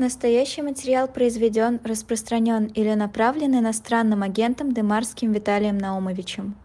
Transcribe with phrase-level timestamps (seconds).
[0.00, 6.56] Настоящий материал произведен, распространен или направлен иностранным агентом Демарским Виталием Наумовичем.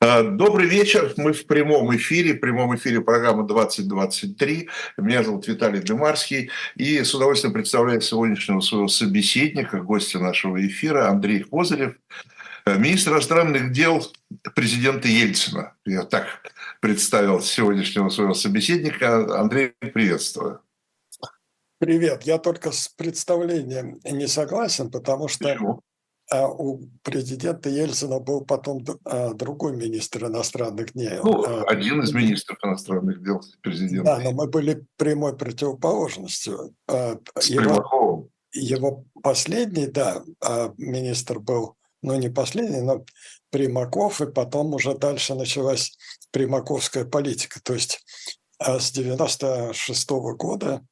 [0.00, 1.12] А, добрый вечер.
[1.18, 4.66] Мы в прямом эфире, в прямом эфире программы 2023.
[4.96, 6.48] Меня зовут Виталий Демарский.
[6.76, 11.96] И с удовольствием представляю сегодняшнего своего собеседника, гостя нашего эфира, Андрей Козырев,
[12.64, 14.02] министр иностранных дел
[14.54, 15.74] президента Ельцина.
[15.84, 19.38] Я так представил сегодняшнего своего собеседника.
[19.38, 20.62] Андрей, приветствую.
[21.78, 22.22] Привет.
[22.22, 25.82] Я только с представлением не согласен, потому что Почему?
[26.28, 31.22] А, у президента Ельцина был потом а, другой министр иностранных дел.
[31.22, 34.16] Ну, а, один из министров иностранных дел президента.
[34.16, 36.74] Да, но мы были прямой противоположностью.
[36.88, 40.24] С его, его последний, да,
[40.78, 43.04] министр был, ну не последний, но
[43.50, 45.96] Примаков, и потом уже дальше началась
[46.32, 47.60] примаковская политика.
[47.62, 48.04] То есть
[48.58, 50.82] с 96 -го года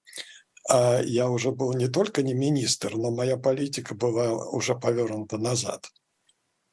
[0.68, 5.90] я уже был не только не министр, но моя политика была уже повернута назад.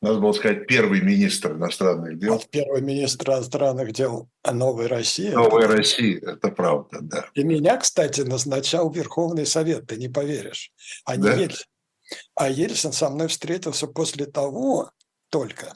[0.01, 2.33] Надо было сказать первый министр иностранных дел.
[2.33, 5.29] Вот первый министр иностранных дел Новой России.
[5.29, 5.77] Новой это...
[5.77, 7.25] России, это правда, да.
[7.35, 10.71] И меня, кстати, назначал Верховный Совет, ты не поверишь.
[11.05, 11.35] А не да?
[11.35, 11.65] Ельцин.
[12.33, 14.89] А Ельцин со мной встретился после того,
[15.29, 15.75] только,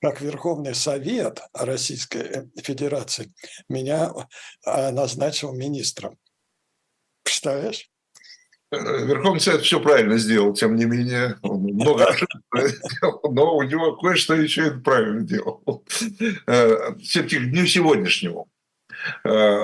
[0.00, 3.32] как Верховный Совет Российской Федерации
[3.68, 4.12] меня
[4.64, 6.18] а, назначил министром.
[7.26, 7.90] Представляешь?
[8.70, 12.42] Верховный Совет все правильно сделал, тем не менее, он много ошибок
[13.30, 15.84] но у него кое-что еще и правильно делал.
[16.46, 18.48] Э, Все-таки к дню сегодняшнему.
[19.24, 19.62] Э,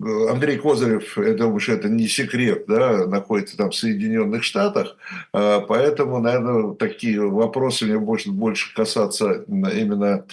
[0.00, 4.96] Андрей Козырев, я думаю, что это не секрет, да, находится там в Соединенных Штатах,
[5.32, 10.26] э, поэтому, наверное, такие вопросы мне больше, больше касаться именно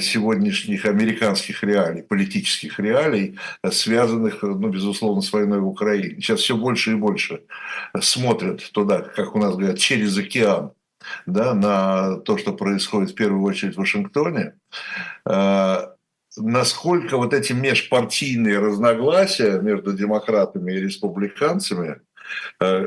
[0.00, 6.16] сегодняшних американских реалий, политических реалий, э, связанных, ну, безусловно, с войной в Украине.
[6.16, 7.42] Сейчас все больше и больше
[8.00, 10.72] смотрят туда, как у нас говорят, через океан,
[11.26, 14.54] да, на то, что происходит в первую очередь в Вашингтоне.
[15.28, 15.86] Э,
[16.36, 22.00] насколько вот эти межпартийные разногласия между демократами и республиканцами,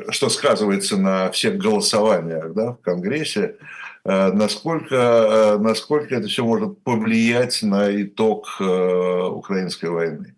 [0.09, 6.84] что сказывается на всех голосованиях да, в Конгрессе, Э, насколько, э, насколько это все может
[6.84, 10.36] повлиять на итог э, украинской войны.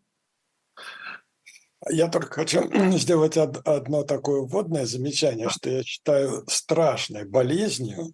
[1.90, 8.14] Я только хочу сделать одно такое вводное замечание, что я считаю страшной болезнью,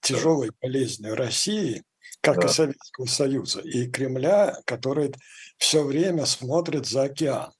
[0.00, 1.84] тяжелой болезнью России,
[2.20, 2.46] как да.
[2.46, 5.12] и Советского Союза, и Кремля, который
[5.58, 7.52] все время смотрит за океан.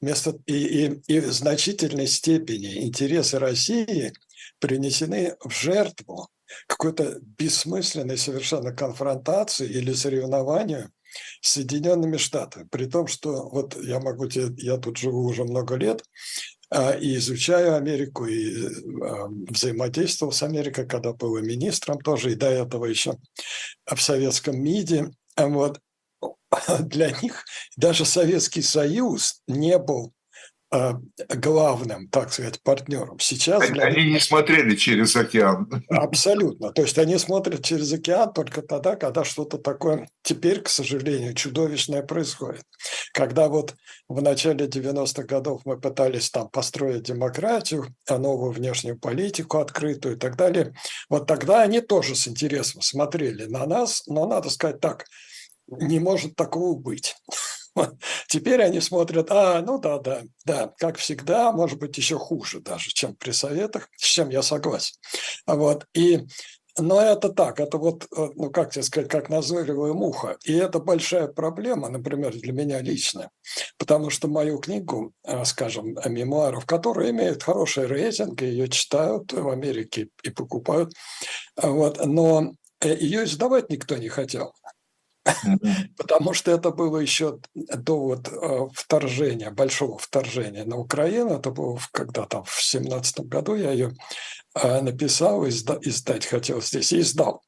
[0.00, 4.12] Вместо, и, и, и в значительной степени интересы России
[4.64, 6.26] принесены в жертву
[6.66, 10.90] какой-то бессмысленной совершенно конфронтации или соревнованию
[11.42, 12.66] с Соединенными Штатами.
[12.70, 16.02] При том, что вот я могу тебе, я тут живу уже много лет,
[16.70, 18.66] а, и изучаю Америку, и
[19.02, 23.18] а, взаимодействовал с Америкой, когда был министром тоже, и до этого еще
[23.84, 25.10] в советском МИДе.
[25.36, 25.78] Вот.
[26.80, 27.44] Для них
[27.76, 30.14] даже Советский Союз не был
[31.28, 33.18] главным, так сказать, партнером.
[33.18, 33.84] Сейчас они, для...
[33.84, 35.84] они не смотрели через океан.
[35.88, 36.72] Абсолютно.
[36.72, 42.02] То есть они смотрят через океан только тогда, когда что-то такое теперь, к сожалению, чудовищное
[42.02, 42.64] происходит.
[43.12, 43.74] Когда вот
[44.08, 50.18] в начале 90-х годов мы пытались там построить демократию, а новую внешнюю политику открытую и
[50.18, 50.74] так далее,
[51.08, 55.04] вот тогда они тоже с интересом смотрели на нас, но надо сказать так,
[55.68, 57.16] не может такого быть.
[58.28, 62.90] Теперь они смотрят, а, ну да, да, да, как всегда, может быть, еще хуже даже,
[62.90, 64.96] чем при советах, с чем я согласен.
[65.46, 66.26] Вот, и
[66.78, 70.36] но это так, это вот, э, ну как тебе сказать, как назойливая муха.
[70.44, 73.30] И это большая проблема, например, для меня лично,
[73.78, 80.08] потому что мою книгу, э, скажем, мемуаров, которая имеет хороший рейтинг, ее читают в Америке
[80.24, 80.94] и покупают,
[81.56, 84.52] вот, но э, ее издавать никто не хотел.
[85.96, 91.34] Потому что это было еще до вот э, вторжения, большого вторжения на Украину.
[91.34, 93.94] Это было когда там в семнадцатом году я ее
[94.54, 97.42] э, написал, издать хотел здесь и издал.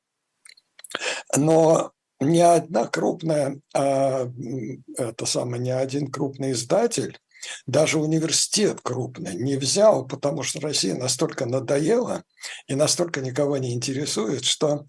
[1.37, 4.31] Но ни одна крупная, а,
[4.97, 7.19] это самое, ни один крупный издатель
[7.67, 12.25] даже университет крупный не взял, потому что Россия настолько надоела
[12.67, 14.87] и настолько никого не интересует, что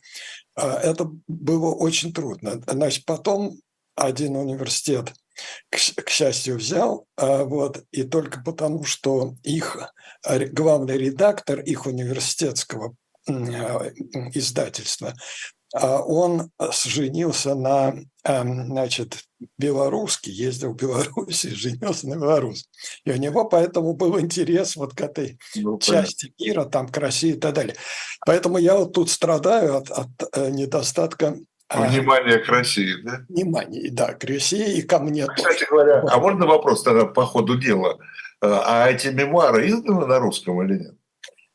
[0.64, 2.62] это было очень трудно.
[2.68, 3.60] Значит, потом
[3.96, 5.14] один университет,
[5.70, 9.94] к, счастью, взял, а, вот, и только потому, что их
[10.52, 12.96] главный редактор их университетского
[13.28, 13.92] а,
[14.34, 15.14] издательства а
[15.86, 16.52] он
[16.86, 19.18] женился на, эм, значит,
[19.58, 22.70] белорусский, ездил в Беларусь и женился на белорус.
[23.06, 27.32] И у него поэтому был интерес вот к этой ну, части мира, там, к России
[27.32, 27.76] и так далее.
[28.26, 31.38] Поэтому я вот тут страдаю от, от э, недостатка
[31.70, 33.26] а, Внимание к России, да?
[33.28, 35.28] Внимание, да, к России и ко мне.
[35.28, 37.98] Кстати говоря, а можно вопрос тогда по ходу дела?
[38.42, 40.96] Э, а эти мемуары изданы на русском или нет?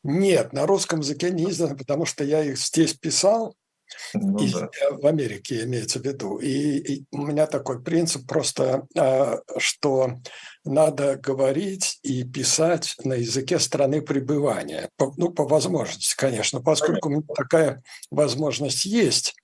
[0.04, 3.54] Нет, на русском языке не изданы, потому что я их здесь писал,
[4.14, 4.68] ну, и, да.
[4.90, 6.38] в Америке имеется в виду.
[6.38, 10.20] И, и у меня такой принцип просто, а, что
[10.64, 14.88] надо говорить и писать на языке страны пребывания.
[14.96, 16.60] По, ну, по возможности, конечно.
[16.60, 19.34] Поскольку у меня такая возможность есть,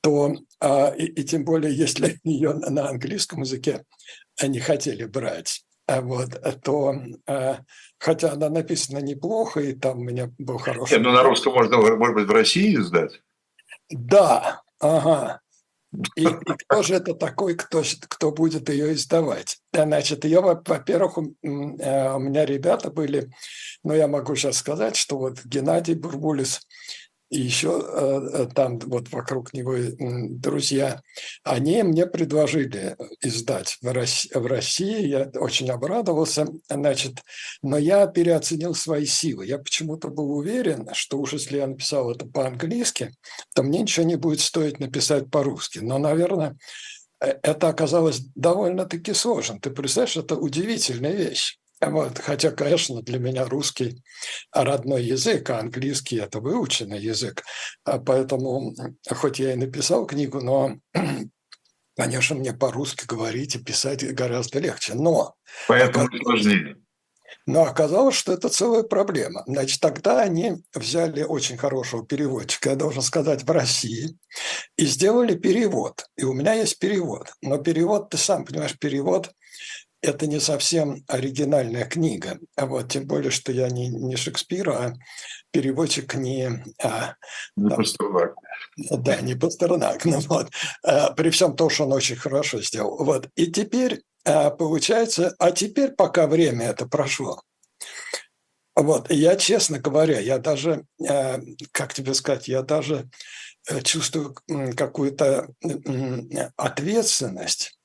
[0.00, 3.84] то, а, и, и тем более, если ее на английском языке
[4.38, 6.30] они хотели брать, а вот,
[6.64, 6.94] то
[7.98, 10.94] хотя она написана неплохо, и там у меня был хороший...
[10.94, 13.22] Нет, ну на русском можно, может быть, в России издать?
[13.90, 15.40] Да, ага.
[16.16, 19.58] И, и кто же это такой, кто, кто будет ее издавать?
[19.72, 23.32] Значит, ее, во-первых, у, э, у меня ребята были,
[23.82, 26.60] но я могу сейчас сказать, что вот Геннадий Бурбулис–
[27.28, 31.02] и еще э, э, там вот вокруг него друзья,
[31.42, 35.06] они мне предложили издать в России.
[35.06, 37.22] Я очень обрадовался, значит,
[37.62, 39.46] но я переоценил свои силы.
[39.46, 43.12] Я почему-то был уверен, что уж если я написал это по-английски,
[43.54, 45.80] то мне ничего не будет стоить написать по-русски.
[45.80, 46.56] Но, наверное,
[47.20, 49.58] э, это оказалось довольно-таки сложно.
[49.60, 51.58] Ты представляешь, это удивительная вещь.
[51.80, 54.02] Вот, хотя, конечно, для меня русский
[54.52, 57.42] родной язык, а английский– это выученный язык.
[57.84, 58.74] А поэтому,
[59.10, 60.76] хоть я и написал книгу, но,
[61.96, 64.94] конечно, мне по-русски говорить и писать гораздо легче.
[64.94, 65.34] Но…
[65.68, 66.76] Поэтому сложнее.
[67.44, 69.44] Но оказалось, что это целая проблема.
[69.46, 74.16] Значит, тогда они взяли очень хорошего переводчика, я должен сказать, в России,
[74.76, 76.06] и сделали перевод.
[76.16, 77.32] И у меня есть перевод.
[77.42, 79.30] Но перевод, ты сам понимаешь, перевод
[80.06, 82.38] это не совсем оригинальная книга.
[82.56, 84.94] А вот тем более, что я не, не Шекспир, а
[85.50, 86.64] переводчик не...
[86.82, 87.14] А,
[87.56, 88.34] не там, Пастернак.
[88.76, 90.04] Да, не Пастернак.
[90.16, 90.48] Ну, вот.
[90.84, 93.04] а, при всем том, что он очень хорошо сделал.
[93.04, 93.28] Вот.
[93.34, 95.34] И теперь а, получается...
[95.38, 97.42] А теперь, пока время это прошло,
[98.76, 101.40] вот, я, честно говоря, я даже, а,
[101.72, 103.08] как тебе сказать, я даже
[103.68, 104.36] э, чувствую
[104.76, 105.48] какую-то
[106.56, 107.75] ответственность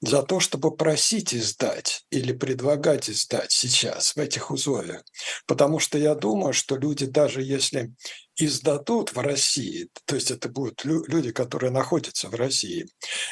[0.00, 5.02] за то, чтобы просить издать или предлагать издать сейчас в этих условиях.
[5.46, 7.92] Потому что я думаю, что люди, даже если
[8.36, 12.86] издадут в России, то есть это будут люди, которые находятся в России,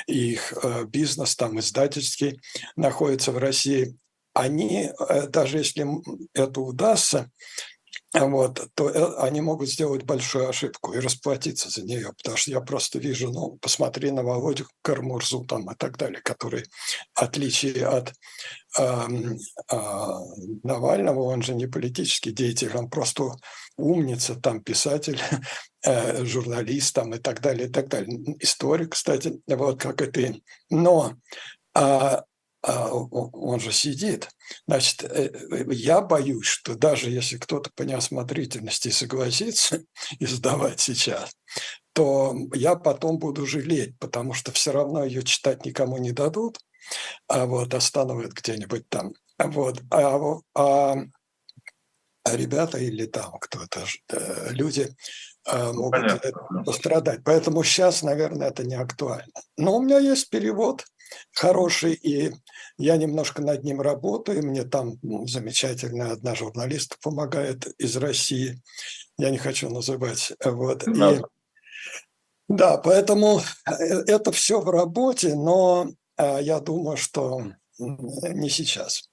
[0.06, 2.41] их э, бизнес там издательский
[2.76, 3.97] находится в России,
[4.35, 5.87] они, э, даже если
[6.35, 7.31] это удастся,
[8.12, 12.61] вот, то э, они могут сделать большую ошибку и расплатиться за нее, потому что я
[12.61, 16.65] просто вижу, ну, посмотри на Володю Кармурзу там и так далее, который,
[17.15, 18.12] в отличие от
[18.79, 19.77] э, э,
[20.65, 23.31] Навального, он же не политический деятель, он просто
[23.77, 25.21] умница, там писатель,
[25.87, 28.37] э, журналист там и так далее, и так далее.
[28.41, 30.43] Историк, кстати, вот как и ты.
[30.69, 31.15] Но
[31.75, 32.25] а
[32.62, 34.29] он же сидит.
[34.67, 35.31] Значит, э,
[35.71, 39.83] я боюсь, что даже если кто-то по неосмотрительности согласится
[40.19, 41.31] издавать сейчас,
[41.95, 46.59] то я потом буду жалеть, потому что все равно ее читать никому не дадут,
[47.29, 49.12] а вот остановят где-нибудь там.
[49.39, 49.81] Вот.
[49.91, 50.21] А,
[50.55, 50.97] а,
[52.25, 54.95] а ребята или там кто-то, э, люди
[55.47, 57.25] а, ну, могут пострадать.
[57.25, 59.33] Поэтому сейчас, наверное, это не актуально.
[59.57, 60.85] Но у меня есть перевод–
[61.33, 62.33] хороший, и
[62.79, 64.45] я немножко над ним работаю.
[64.45, 68.61] Мне там ну, замечательная одна журналистка помогает из России.
[69.19, 70.33] Я не хочу называть.
[70.45, 70.85] Вот.
[70.87, 71.12] Да.
[71.12, 71.21] И,
[72.49, 73.73] да, поэтому э,
[74.07, 77.45] это все в работе, но э, я думаю, что
[77.79, 79.09] не сейчас.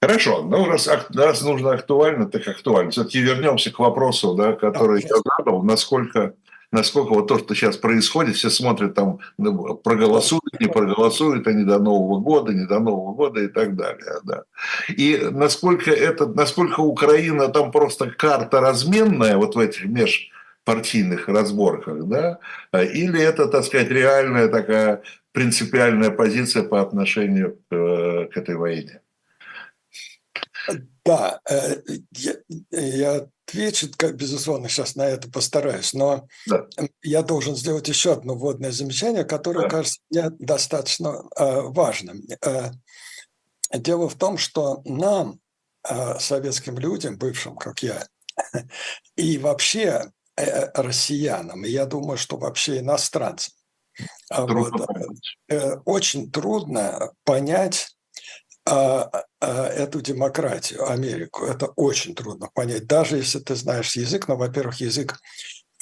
[0.00, 2.90] Хорошо, ну раз, раз нужно актуально, так актуально.
[2.90, 6.34] Все-таки вернемся к вопросу, да, который да, я задал, насколько
[6.74, 11.78] насколько вот то, что сейчас происходит, все смотрят там, ну, проголосуют, не проголосуют они до
[11.78, 14.20] Нового года, не до Нового года и так далее.
[14.24, 14.42] Да.
[14.88, 22.38] И насколько, это, насколько Украина там просто карта разменная вот в этих межпартийных разборках, да,
[22.72, 25.02] или это, так сказать, реальная такая
[25.32, 29.00] принципиальная позиция по отношению к, э, к этой войне?
[31.04, 31.76] Да, э,
[32.12, 32.34] я,
[32.70, 36.66] я отвечу, как, безусловно, сейчас на это постараюсь, но да.
[37.02, 39.68] я должен сделать еще одно вводное замечание, которое да.
[39.68, 42.22] кажется мне достаточно э, важным.
[42.44, 42.70] Э,
[43.72, 45.40] дело в том, что нам,
[46.18, 48.06] советским людям, бывшим, как я,
[49.16, 53.52] и вообще э, россиянам, и я думаю, что вообще иностранцам.
[54.30, 57.93] А трудно вот, очень трудно понять
[58.66, 61.44] эту демократию, Америку.
[61.44, 64.28] Это очень трудно понять, даже если ты знаешь язык.
[64.28, 65.18] Но, во-первых, язык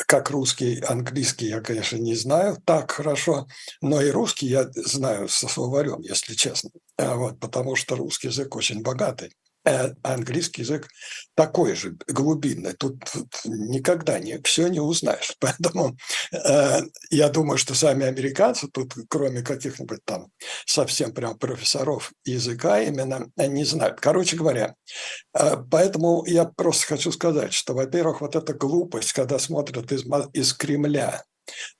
[0.06, 3.46] как русский, английский я, конечно, не знаю так хорошо,
[3.80, 8.82] но и русский я знаю со словарем, если честно, вот, потому что русский язык очень
[8.82, 9.32] богатый.
[9.64, 10.88] Э, английский язык
[11.36, 12.72] такой же глубинный.
[12.72, 15.36] Тут, тут никогда не, все не узнаешь.
[15.40, 15.96] Поэтому
[16.32, 20.32] э, я думаю, что сами американцы тут, кроме каких-нибудь там
[20.66, 24.00] совсем прям профессоров языка именно, не знают.
[24.00, 24.74] Короче говоря,
[25.38, 30.54] э, поэтому я просто хочу сказать, что, во-первых, вот эта глупость, когда смотрят из, из
[30.54, 31.22] Кремля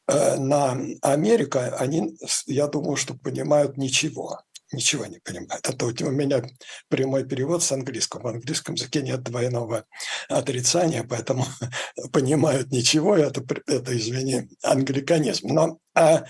[0.07, 4.39] э, на Америку, они, я думаю, что понимают ничего
[4.73, 5.69] ничего не понимают.
[5.69, 6.43] Это у меня
[6.89, 8.23] прямой перевод с английского.
[8.23, 9.85] В английском языке нет двойного
[10.29, 11.45] отрицания, поэтому
[12.13, 15.49] понимают ничего, это, это извини, англиканизм.
[15.49, 16.25] Но, а,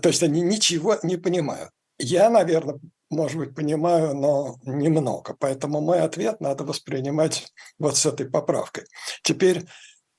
[0.00, 1.70] то есть они ничего не понимают.
[1.98, 2.78] Я, наверное,
[3.10, 5.36] может быть, понимаю, но немного.
[5.38, 7.46] Поэтому мой ответ надо воспринимать
[7.78, 8.84] вот с этой поправкой.
[9.22, 9.64] Теперь,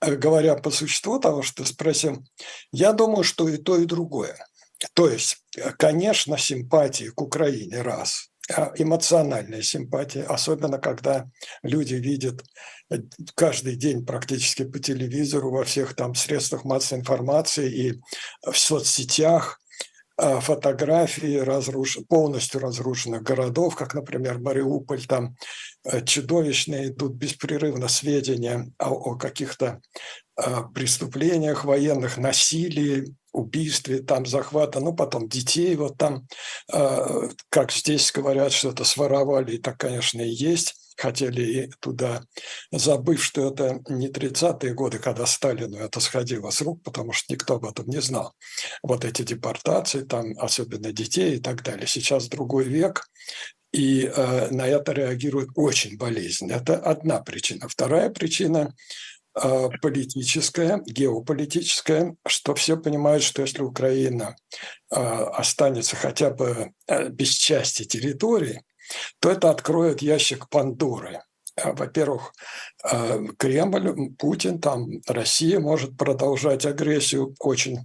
[0.02, 2.24] э, говоря по существу того, что ты спросил,
[2.72, 4.38] я думаю, что и то, и другое.
[4.94, 11.28] То есть, э, конечно, симпатии к Украине– раз, а эмоциональная симпатия, особенно когда
[11.64, 12.44] люди видят
[12.90, 12.98] э,
[13.36, 18.02] каждый день практически по телевизору, во всех там средствах массовой информации и
[18.46, 19.60] в соцсетях
[20.18, 21.98] э, фотографии разруш...
[22.08, 25.36] полностью разрушенных городов, как, например, Мариуполь, там
[26.06, 29.82] чудовищные идут беспрерывно сведения о, о каких-то
[30.74, 36.28] преступлениях военных, насилии, убийстве, там захвата, ну, потом детей, вот там,
[36.72, 42.24] э, как здесь говорят, что-то своровали, и так, конечно, и есть, хотели и туда,
[42.72, 47.56] забыв, что это не 30-е годы, когда Сталину это сходило с рук, потому что никто
[47.56, 48.34] об этом не знал.
[48.82, 51.88] Вот эти депортации, там, особенно детей и так далее.
[51.88, 53.06] Сейчас другой век,
[53.72, 56.54] и э, на это реагируют очень болезненно.
[56.54, 57.68] Это одна причина.
[57.68, 59.17] Вторая причина Э,
[59.82, 64.36] политическое, геополитическое, что все понимают, что если Украина
[64.90, 68.64] э, останется хотя бы э, без части территории,
[69.20, 71.22] то это откроет ящик Пандоры.
[71.62, 72.34] Во-первых,
[73.40, 77.80] Кремль, Путин, там Россия может продолжать агрессию очень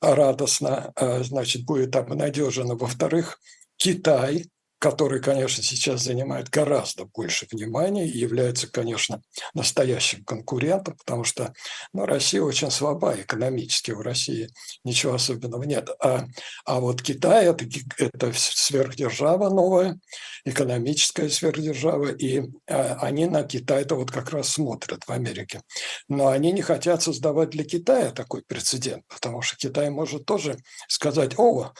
[0.00, 2.76] радостно, значит, будет обнадежена.
[2.76, 3.40] Во-вторых,
[3.76, 4.46] Китай
[4.78, 9.22] который, конечно, сейчас занимает гораздо больше внимания и является, конечно,
[9.54, 11.52] настоящим конкурентом, потому что
[11.92, 14.48] ну, Россия очень слаба экономически, в России
[14.84, 15.88] ничего особенного нет.
[16.00, 16.26] А,
[16.64, 17.64] а вот Китай это,–
[17.98, 19.98] это сверхдержава новая,
[20.44, 25.62] экономическая сверхдержава, и а, они на Китай-то вот как раз смотрят в Америке.
[26.08, 30.58] Но они не хотят создавать для Китая такой прецедент, потому что Китай может тоже
[30.88, 31.72] сказать, о,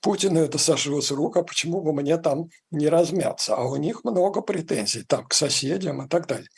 [0.00, 4.04] Путину это сошло с рук, а почему бы мне там не размяться, а у них
[4.04, 6.48] много претензий там к соседям и так далее.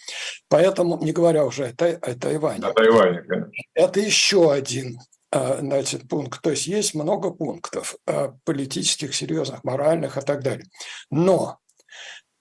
[0.48, 2.66] Поэтому, не говоря уже о, Тай, о Тайване.
[2.66, 3.52] О Тайване, конечно.
[3.74, 4.98] Это еще один
[5.30, 6.42] а, значит, пункт.
[6.42, 10.66] То есть есть много пунктов а, политических, серьезных, моральных и так далее.
[11.10, 11.58] Но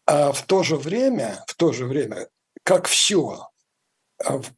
[0.06, 2.28] а в то же время, в то же время,
[2.64, 3.48] как все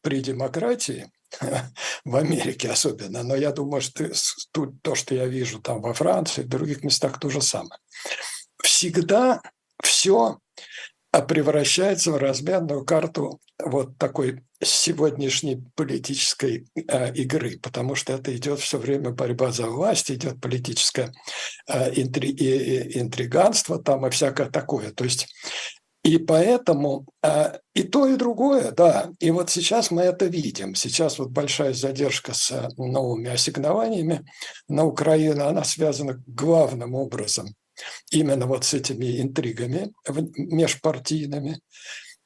[0.02, 1.12] при демократии,
[2.06, 4.10] в Америке особенно, но я думаю, что
[4.82, 7.80] то, что я вижу там во Франции, в других местах то же самое
[8.64, 9.42] всегда
[9.82, 10.40] все
[11.28, 18.78] превращается в разменную карту вот такой сегодняшней политической э, игры, потому что это идет все
[18.78, 21.12] время борьба за власть, идет политическое
[21.68, 24.92] э, интри, и, интриганство там и всякое такое.
[24.92, 25.28] То есть
[26.04, 29.12] и поэтому э, и то, и другое, да.
[29.20, 30.76] И вот сейчас мы это видим.
[30.76, 34.26] Сейчас вот большая задержка с новыми ассигнованиями
[34.68, 37.54] на Украину, она связана главным образом
[38.12, 41.62] именно вот с этими интригами межпартийными.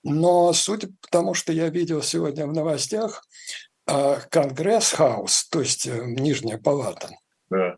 [0.04, 3.24] Но судя по тому, что я видел сегодня в новостях,
[3.86, 7.10] а, Конгресс House, то есть э, Нижняя палата,
[7.50, 7.76] да.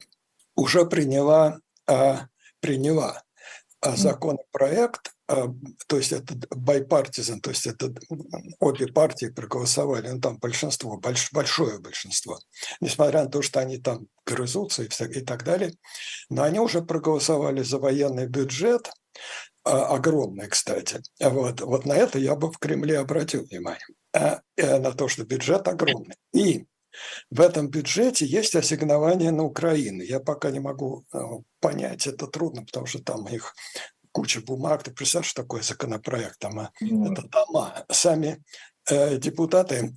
[0.56, 2.28] уже приняла, а,
[2.60, 3.24] приняла
[3.82, 5.14] а законопроект,
[5.88, 7.94] то есть это байпартизан, то есть это
[8.60, 12.40] обе партии проголосовали, ну там большинство, больш, большое большинство,
[12.82, 15.74] несмотря на то, что они там грызутся и, и так далее,
[16.30, 18.92] но они уже проголосовали за военный бюджет,
[19.64, 21.02] а, огромный, кстати.
[21.20, 25.68] Вот, вот на это я бы в Кремле обратил внимание, а, на то, что бюджет
[25.68, 26.16] огромный.
[26.34, 26.66] И
[27.30, 30.02] в этом бюджете есть ассигнования на Украину.
[30.02, 31.06] Я пока не могу
[31.60, 33.54] понять, это трудно, потому что там их
[34.20, 34.84] куча бумаг.
[34.84, 36.40] Ты представляешь, что такое законопроект?
[36.40, 37.12] Там, mm.
[37.12, 37.86] Это дома.
[37.90, 38.44] Сами
[38.90, 39.96] э, депутаты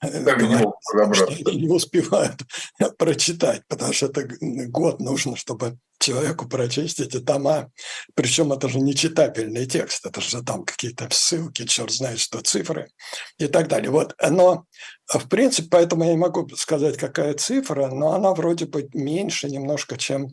[0.00, 2.42] говорят, что не успевают
[2.98, 4.28] прочитать, потому что это
[4.68, 7.72] год нужно, чтобы человеку прочесть эти тома.
[8.14, 12.88] Причем это же не читабельный текст, это же там какие-то ссылки, черт знает что, цифры
[13.36, 13.90] и так далее.
[13.90, 14.14] Вот.
[14.30, 14.64] Но,
[15.12, 19.96] в принципе, поэтому я не могу сказать, какая цифра, но она вроде бы меньше немножко,
[19.96, 20.28] чем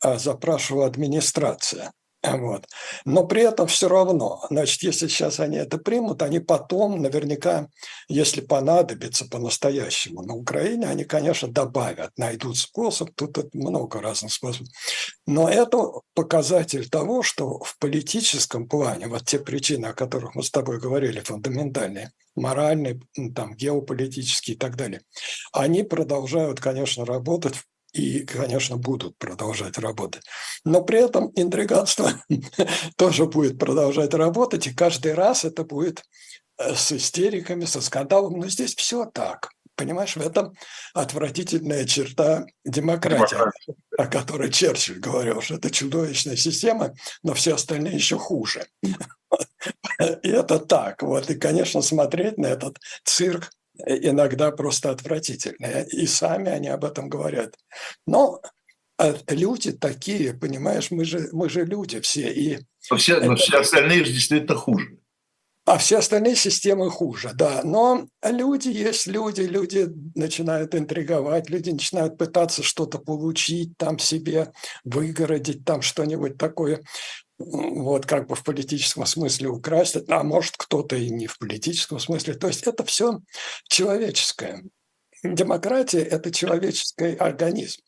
[0.00, 1.92] а, запрашивала администрация.
[2.38, 2.66] Вот.
[3.04, 7.68] Но при этом все равно, значит, если сейчас они это примут, они потом наверняка,
[8.08, 14.68] если понадобится по-настоящему на Украине, они, конечно, добавят, найдут способ, тут много разных способов.
[15.26, 20.50] Но это показатель того, что в политическом плане, вот те причины, о которых мы с
[20.50, 23.00] тобой говорили, фундаментальные, моральные,
[23.34, 25.02] там, геополитические и так далее,
[25.52, 27.56] они продолжают, конечно, работать
[27.98, 30.22] и, конечно, будут продолжать работать.
[30.64, 32.12] Но при этом интриганство
[32.96, 36.04] тоже будет продолжать работать, и каждый раз это будет
[36.58, 38.38] э, с истериками, со скандалом.
[38.38, 39.50] Но здесь все так.
[39.74, 40.54] Понимаешь, в этом
[40.94, 43.36] отвратительная черта демократии,
[43.96, 48.66] о которой Черчилль говорил, что это чудовищная система, но все остальные еще хуже.
[50.22, 51.02] И это так.
[51.02, 51.30] Вот.
[51.30, 53.50] И, конечно, смотреть на этот цирк
[53.86, 55.86] иногда просто отвратительные.
[55.88, 57.54] И сами они об этом говорят.
[58.06, 58.40] Но
[58.98, 62.32] а, люди такие, понимаешь, мы же, мы же люди все.
[62.32, 62.58] И
[62.90, 64.98] но все, но все остальные же действительно хуже.
[65.64, 67.60] А все остальные системы хуже, да.
[67.62, 74.50] Но люди есть люди, люди начинают интриговать, люди начинают пытаться что-то получить там себе,
[74.84, 76.82] выгородить там что-нибудь такое
[77.38, 82.34] вот как бы в политическом смысле украсть, а может кто-то и не в политическом смысле.
[82.34, 83.20] То есть это все
[83.68, 84.64] человеческое.
[85.22, 87.82] Демократия– это человеческий организм.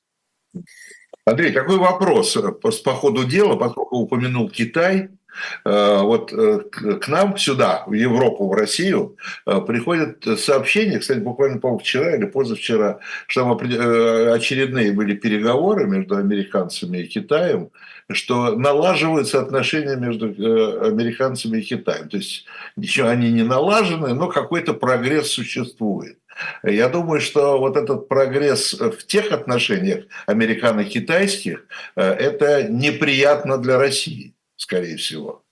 [1.24, 5.19] Андрей, такой вопрос по, по ходу дела, поскольку упомянул Китай, Э,
[5.64, 6.60] вот э,
[7.00, 12.26] к нам сюда, в Европу, в Россию, э, приходят сообщения, кстати, буквально, по вчера или
[12.26, 17.70] позавчера, что там очередные были переговоры между американцами и Китаем,
[18.10, 22.08] что налаживаются отношения между американцами и Китаем.
[22.08, 22.44] То есть
[22.76, 26.18] ничего они не налажены, но какой-то прогресс существует.
[26.62, 34.96] Я думаю, что вот этот прогресс в тех отношениях американо-китайских, это неприятно для России скорее
[34.96, 35.42] всего.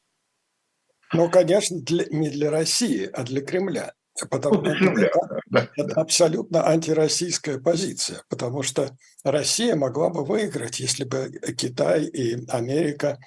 [1.12, 3.94] Ну, конечно, для, не для России, а для Кремля.
[4.30, 6.00] Потому что ну, это, да, это да.
[6.00, 8.90] абсолютно антироссийская позиция, потому что
[9.22, 13.20] Россия могла бы выиграть, если бы Китай и Америка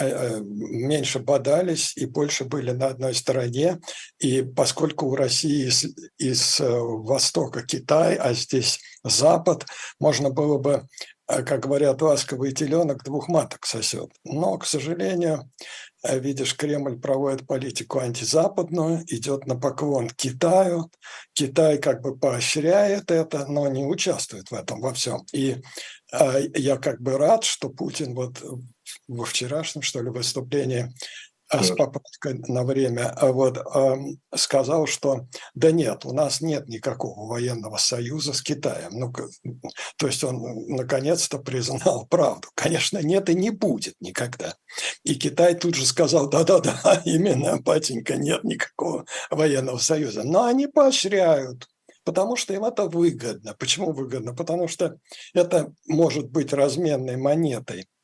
[0.00, 3.78] э, э, меньше бодались и больше были на одной стороне.
[4.20, 5.84] И поскольку у России из,
[6.16, 9.66] из э, востока Китай, а здесь Запад,
[10.00, 10.88] можно было бы
[11.28, 14.10] как говорят, ласковый теленок двух маток сосет.
[14.24, 15.50] Но, к сожалению,
[16.02, 20.90] э, видишь, Кремль проводит политику антизападную, идет на поклон Китаю.
[21.34, 25.26] Китай как бы поощряет это, но не участвует в этом во всем.
[25.32, 25.56] И
[26.12, 28.42] э, я как бы рад, что Путин вот
[29.06, 30.92] во вчерашнем, что ли, выступлении а
[31.50, 33.58] с поправкой на время, а вот,
[34.34, 38.90] сказал, что да нет, у нас нет никакого военного союза с Китаем.
[38.92, 39.12] Ну,
[39.96, 42.48] то есть он наконец-то признал правду.
[42.54, 44.54] Конечно, нет и не будет никогда.
[45.04, 50.24] И Китай тут же сказал, да-да-да, именно, батенька, нет никакого военного союза.
[50.24, 51.66] Но они поощряют,
[52.04, 53.54] потому что им это выгодно.
[53.58, 54.34] Почему выгодно?
[54.34, 54.96] Потому что
[55.32, 57.97] это может быть разменной монетой Э,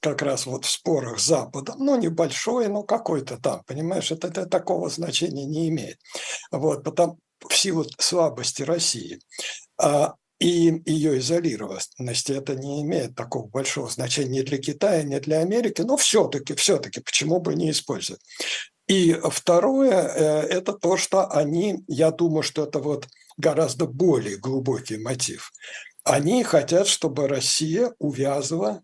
[0.00, 4.46] как раз вот в спорах с Западом, ну, небольшой, но какой-то там, понимаешь, это, это
[4.46, 5.98] такого значения не имеет.
[6.50, 9.20] Вот, потому, в силу слабости России.
[9.78, 15.40] А, и ее изолированности это не имеет такого большого значения ни для Китая, ни для
[15.40, 18.22] Америки, но все-таки, все-таки, почему бы не использовать.
[18.88, 24.96] И второе, э, это то, что они, я думаю, что это вот гораздо более глубокий
[24.96, 25.52] мотив.
[26.04, 28.82] Они хотят, чтобы Россия увязывала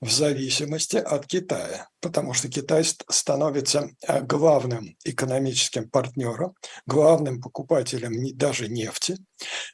[0.00, 6.54] в зависимости от Китая, потому что Китай становится э, главным экономическим партнером,
[6.86, 9.16] главным покупателем даже нефти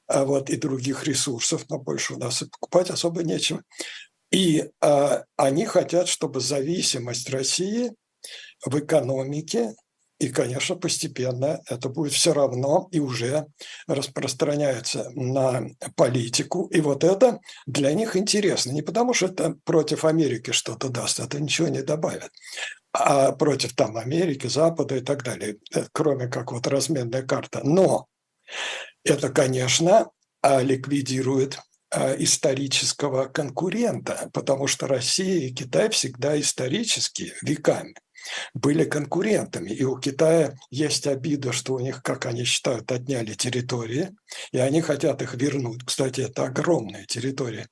[0.07, 3.63] а вот, и других ресурсов, но больше у нас и покупать особо нечего.
[4.31, 7.93] И а, они хотят, чтобы зависимость России
[8.65, 9.75] в экономике
[10.19, 13.47] и, конечно, постепенно это будет все равно и уже
[13.87, 16.67] распространяется на политику.
[16.69, 18.71] И вот это для них интересно.
[18.71, 22.31] Не потому, что это против Америки что-то даст, это ничего не добавит,
[22.93, 27.61] а против там Америки, Запада и так далее, э, кроме как вот разменная карта.
[27.63, 28.07] Но
[29.05, 31.59] это, конечно, а, ликвидирует
[31.91, 37.95] а, исторического конкурента, потому что Россия и Китай всегда исторические, веками.
[38.55, 39.71] Были конкурентами.
[39.71, 44.11] И у Китая есть обида, что у них, как они считают, отняли территории,
[44.53, 45.85] и они хотят их вернуть.
[45.85, 47.69] Кстати, это огромная территория.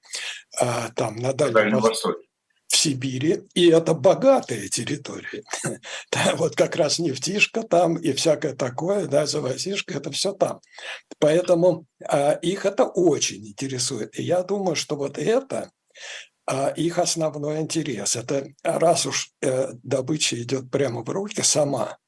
[0.61, 2.25] А, там на Дальнем Востоке
[2.69, 5.45] в Сибири, и это богатые территории.
[6.37, 10.61] Вот как раз нефтишка там и всякое такое, да, завозишка, это все там.
[11.19, 14.19] Поэтому а, их это очень интересует.
[14.19, 15.71] И я думаю, что вот это
[16.77, 18.17] их основной интерес.
[18.17, 21.99] Это раз уж э, добыча идет прямо в руки сама,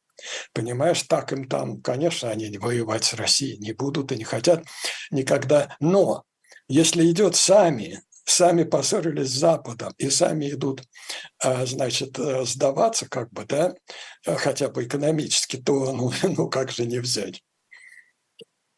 [0.53, 4.65] Понимаешь, так им там, конечно, они воевать с Россией не будут и не хотят
[5.11, 5.77] никогда.
[5.81, 6.25] Но
[6.69, 10.83] если идет сами сами поссорились с Западом и сами идут,
[11.39, 13.75] а, значит, э, сдаваться как бы, да,
[14.27, 17.43] э, хотя бы экономически, то ну, ну как же не взять?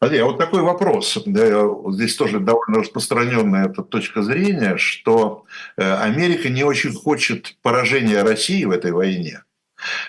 [0.01, 1.19] Андрей, а вот такой вопрос.
[1.27, 5.45] Здесь тоже довольно распространенная эта точка зрения, что
[5.77, 9.43] э, Америка не очень хочет поражения России в этой войне,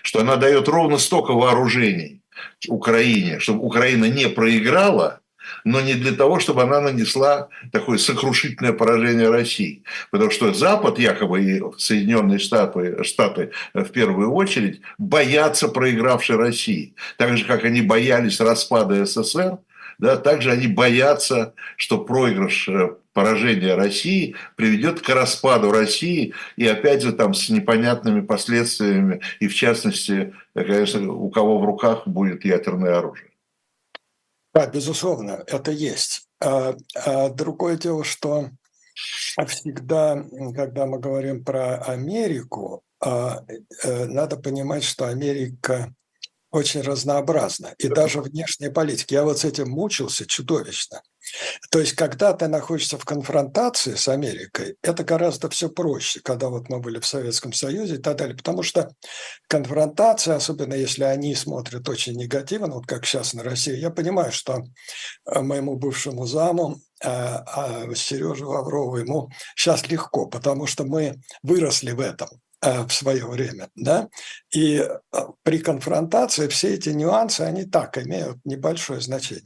[0.04, 2.22] что она дает ровно столько вооружений
[2.68, 5.22] Украине, чтобы Украина не проиграла,
[5.64, 9.84] но не для того, чтобы она нанесла такое сокрушительное поражение России.
[10.12, 16.94] Потому что Запад, якобы и Соединенные Штаты, Штаты в первую очередь, боятся проигравшей России.
[17.18, 19.58] Так же, как они боялись распада СССР,
[20.00, 27.04] да, также они боятся, что проигрыш э, поражения России приведет к распаду России и опять
[27.04, 32.98] же там с непонятными последствиями и в частности, конечно, у кого в руках будет ядерное
[32.98, 33.30] оружие.
[34.54, 36.28] Да, безусловно, это есть.
[36.42, 38.50] А, а другое дело, что
[39.48, 40.24] всегда,
[40.56, 43.44] когда мы говорим про Америку, а,
[43.84, 45.94] э, надо понимать, что Америка
[46.52, 47.74] очень разнообразна.
[47.78, 49.14] И даже внешняя политика.
[49.14, 51.02] Я вот с этим мучился чудовищно.
[51.70, 56.70] То есть, когда ты находишься в конфронтации с Америкой, это гораздо все проще, когда вот
[56.70, 58.36] мы были в Советском Союзе и так далее.
[58.36, 58.90] Потому что
[59.48, 64.64] конфронтация, особенно если они смотрят очень негативно, вот как сейчас на Россию, я понимаю, что
[65.26, 71.92] э, моему бывшему заму, а, а Сереже Лаврову, ему сейчас легко, потому что мы выросли
[71.92, 74.10] в этом э, в свое время, да,
[74.54, 74.86] и
[75.44, 79.46] при конфронтации все эти нюансы, они так имеют небольшое значение.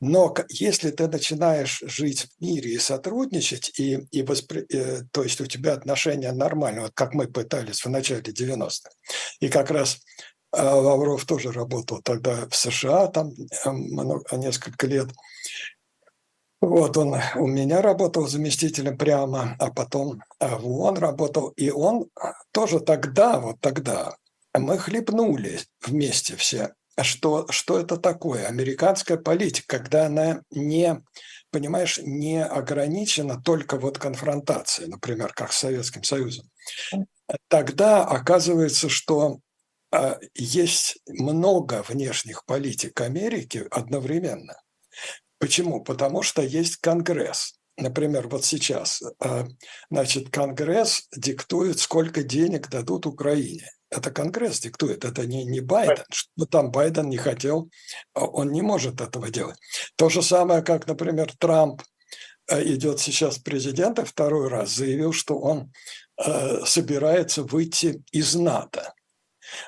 [0.00, 4.66] Но если ты начинаешь жить в мире и сотрудничать, и, и воспри...
[4.72, 8.90] Э, то есть у тебя отношения нормальные, вот как мы пытались в начале 90-х,
[9.40, 9.98] и как раз
[10.52, 15.08] э, Лавров тоже работал тогда в США, там э, много, несколько лет.
[16.60, 21.48] Вот он у меня работал заместителем прямо, а потом в ООН работал.
[21.56, 22.08] И он
[22.52, 24.14] тоже тогда, вот тогда,
[24.52, 28.46] мы хлебнули вместе все что, что это такое?
[28.46, 31.02] Американская политика, когда она не,
[31.50, 36.46] понимаешь, не ограничена только вот конфронтацией, например, как с Советским Союзом.
[37.48, 39.38] Тогда оказывается, что
[39.92, 44.60] а, есть много внешних политик Америки одновременно.
[45.40, 45.82] Почему?
[45.82, 47.54] Потому что есть Конгресс.
[47.78, 49.48] Например, вот сейчас, а,
[49.90, 53.66] значит, Конгресс диктует, сколько денег дадут Украине.
[53.88, 56.04] Это Конгресс диктует, это не, не Байден.
[56.12, 57.70] Что там Байден не хотел,
[58.12, 59.58] а он не может этого делать.
[59.96, 61.82] То же самое, как, например, Трамп
[62.48, 65.72] э, идет сейчас президент и второй раз заявил, что он
[66.22, 68.92] э, собирается выйти из НАТО.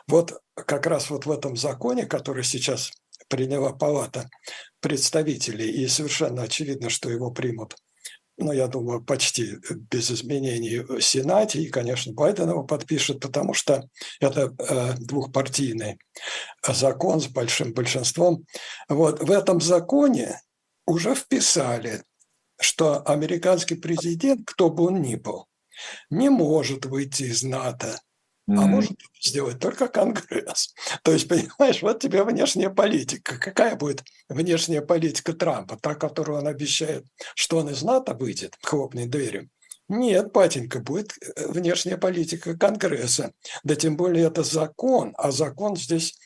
[0.07, 2.93] Вот как раз вот в этом законе, который сейчас
[3.29, 4.29] приняла палата
[4.83, 7.77] представителей, и совершенно очевидно, что его примут
[8.39, 9.59] ну, я думаю, почти
[9.91, 13.89] без изменений в Сенате, и, конечно, Байден его подпишет, потому что
[14.21, 15.99] это э, двухпартийный
[16.67, 18.45] закон с большим большинством.
[18.89, 20.41] Вот в этом законе
[20.87, 22.05] уже вписали,
[22.61, 25.47] что американский президент, кто бы он ни был,
[26.11, 28.01] не может выйти из НАТО.
[28.59, 30.75] А может сделать только Конгресс.
[31.03, 33.39] То есть, понимаешь, вот тебе внешняя политика.
[33.39, 35.77] Какая будет внешняя политика Трампа?
[35.81, 39.49] Та, которую он обещает, что он из НАТО выйдет, хлопнет дверью.
[39.89, 43.33] Нет, батенька, будет э, внешняя политика Конгресса.
[43.65, 46.19] Да тем более это закон, а закон здесь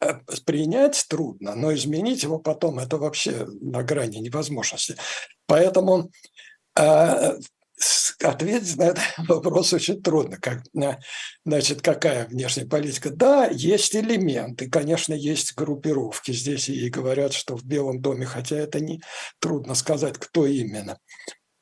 [0.00, 0.14] э,
[0.44, 4.96] принять трудно, но изменить его потом это вообще на грани невозможности.
[5.46, 6.10] Поэтому
[6.76, 7.38] э,
[8.22, 10.38] ответить на этот вопрос очень трудно.
[10.38, 10.62] Как,
[11.44, 13.10] значит, какая внешняя политика?
[13.10, 16.32] Да, есть элементы, конечно, есть группировки.
[16.32, 19.00] Здесь и говорят, что в Белом доме, хотя это не
[19.38, 20.98] трудно сказать, кто именно.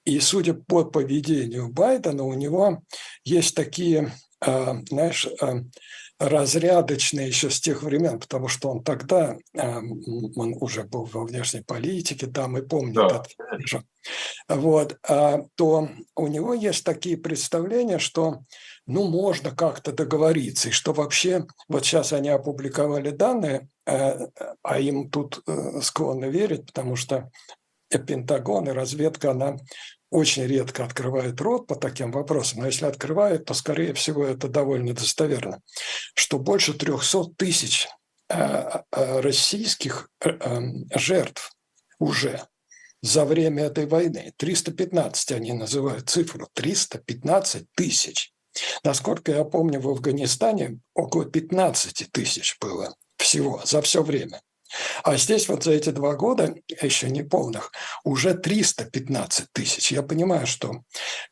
[0.05, 2.83] И судя по поведению Байдена, у него
[3.25, 5.63] есть такие, а, знаешь, а,
[6.19, 10.03] разрядочный еще с тех времен, потому что он тогда, эм,
[10.37, 13.23] он уже был во внешней политике, там и помнит да.
[13.39, 13.85] это,
[14.49, 18.41] вот, а, то у него есть такие представления, что
[18.87, 24.29] ну, можно как-то договориться, и что вообще, вот сейчас они опубликовали данные, э,
[24.63, 27.31] а им тут э, склонны верить, потому что
[27.89, 29.57] Пентагон и разведка, она
[30.11, 34.95] очень редко открывает рот по таким вопросам, но если открывает, то, скорее всего, это довольно
[34.95, 35.61] достоверно,
[36.15, 37.89] что больше 300 тысяч
[38.29, 40.09] э, российских
[40.95, 41.53] жертв
[41.99, 42.47] уже
[43.03, 44.33] за время этой войны.
[44.37, 48.33] 315 они называют цифру, 315 тысяч.
[48.85, 54.41] Насколько я помню, в Афганистане около 15 тысяч было всего за все время.
[55.03, 57.73] А здесь вот за эти два года, еще не полных,
[58.05, 59.93] уже 315 тысяч.
[59.93, 60.83] Я понимаю, что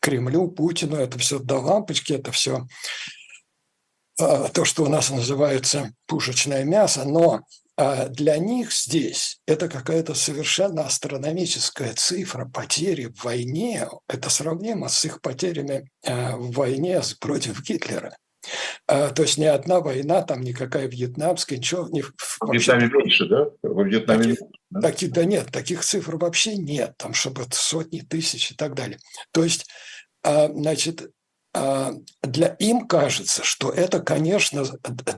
[0.01, 2.66] Кремлю, Путину это все до лампочки, это все
[4.18, 7.42] а, то, что у нас называется пушечное мясо, но
[7.77, 13.88] а для них здесь это какая-то совершенно астрономическая цифра потери в войне.
[14.07, 18.16] Это сравнимо с их потерями а, в войне против Гитлера.
[18.87, 22.02] А, то есть ни одна война, там никакая вьетнамская, ничего не...
[22.02, 22.14] В
[22.52, 23.46] Вьетнаме меньше, да?
[23.62, 24.38] Во Вьетнаме таких,
[24.70, 24.80] да?
[24.80, 28.98] Таки, да нет, таких цифр вообще нет, там, чтобы сотни тысяч и так далее.
[29.33, 29.66] То есть,
[30.22, 31.07] значит, а,
[32.23, 34.64] для им кажется, что это, конечно,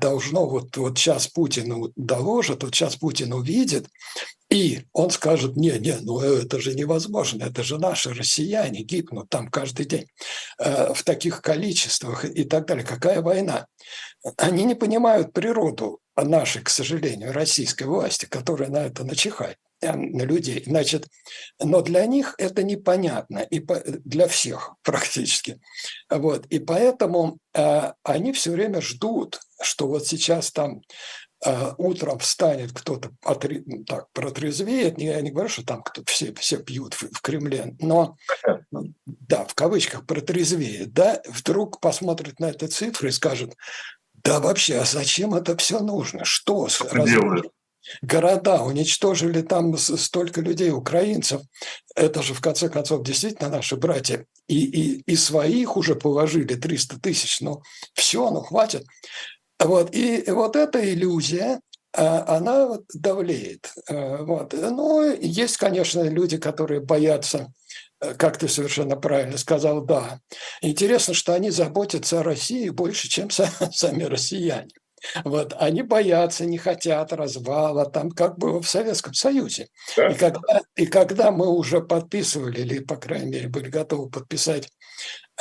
[0.00, 3.88] должно вот, вот сейчас Путину доложат, вот сейчас Путин увидит,
[4.50, 9.48] и он скажет, не, не, ну это же невозможно, это же наши россияне гибнут там
[9.48, 10.06] каждый день
[10.58, 12.84] э, в таких количествах и так далее.
[12.84, 13.66] Какая война?
[14.36, 20.62] Они не понимают природу нашей, к сожалению, российской власти, которая на это начихает на людей.
[20.66, 21.08] Значит,
[21.62, 25.60] но для них это непонятно, и по, для всех практически.
[26.10, 26.46] Вот.
[26.46, 30.80] И поэтому э, они все время ждут, что вот сейчас там
[31.44, 34.98] э, утром встанет кто-то, отре, так, протрезвеет.
[34.98, 38.16] Я не говорю, что там кто все, все пьют в, в Кремле, но,
[39.04, 43.54] да, в кавычках, протрезвеет, да, вдруг посмотрит на эти цифры и скажет,
[44.24, 46.24] да вообще, а зачем это все нужно?
[46.24, 46.68] Что?
[46.68, 46.86] Что
[48.02, 51.42] города, уничтожили там столько людей, украинцев.
[51.94, 54.26] Это же, в конце концов, действительно наши братья.
[54.48, 57.40] И, и, и своих уже положили 300 тысяч.
[57.40, 57.62] Ну,
[57.94, 58.84] все, ну, хватит.
[59.58, 59.94] Вот.
[59.94, 61.60] И вот эта иллюзия,
[61.92, 63.72] а, она давлеет.
[63.88, 64.52] А, вот.
[64.52, 67.52] Но есть, конечно, люди, которые боятся
[68.00, 70.20] э, как ты совершенно правильно сказал, да.
[70.60, 74.68] Интересно, что они заботятся о России больше, чем сами россияне.
[75.24, 79.68] Вот, они боятся, не хотят развала, там как бы в Советском Союзе.
[79.96, 80.08] Да.
[80.08, 84.68] И, когда, и когда мы уже подписывали, или, по крайней мере, были готовы подписать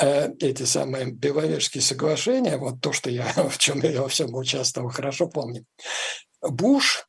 [0.00, 4.90] э, эти самые Беловежские соглашения, вот то, что я, в чем я во всем участвовал,
[4.90, 5.64] хорошо помню,
[6.42, 7.06] Буш,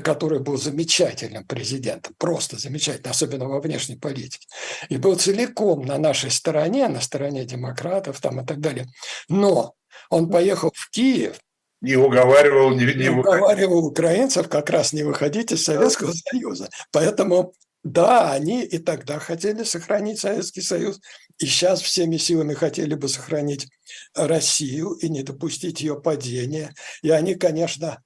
[0.00, 4.46] который был замечательным президентом, просто замечательным, особенно во внешней политике,
[4.88, 8.86] и был целиком на нашей стороне, на стороне демократов там и так далее.
[9.28, 9.74] Но
[10.10, 11.38] он поехал в Киев,
[11.84, 16.18] не уговаривал, не, не, не уговаривал украинцев как раз не выходить из Советского да.
[16.30, 16.68] Союза.
[16.90, 17.52] Поэтому
[17.84, 21.00] да, они и тогда хотели сохранить Советский Союз,
[21.38, 23.68] и сейчас всеми силами хотели бы сохранить
[24.14, 26.74] Россию и не допустить ее падения.
[27.02, 28.02] И они, конечно,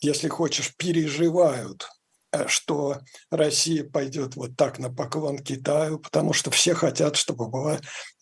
[0.00, 1.88] если хочешь, переживают
[2.48, 2.98] что
[3.30, 7.78] Россия пойдет вот так на поклон Китаю, потому что все хотят, чтобы была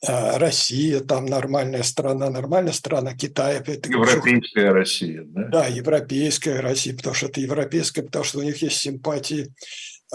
[0.07, 4.71] э, Россия, там нормальная страна, нормальная страна, Китай опять Европейская.
[4.73, 5.49] Россия, да?
[5.49, 9.53] Да, европейская Россия, потому что это европейская, потому что у них есть симпатии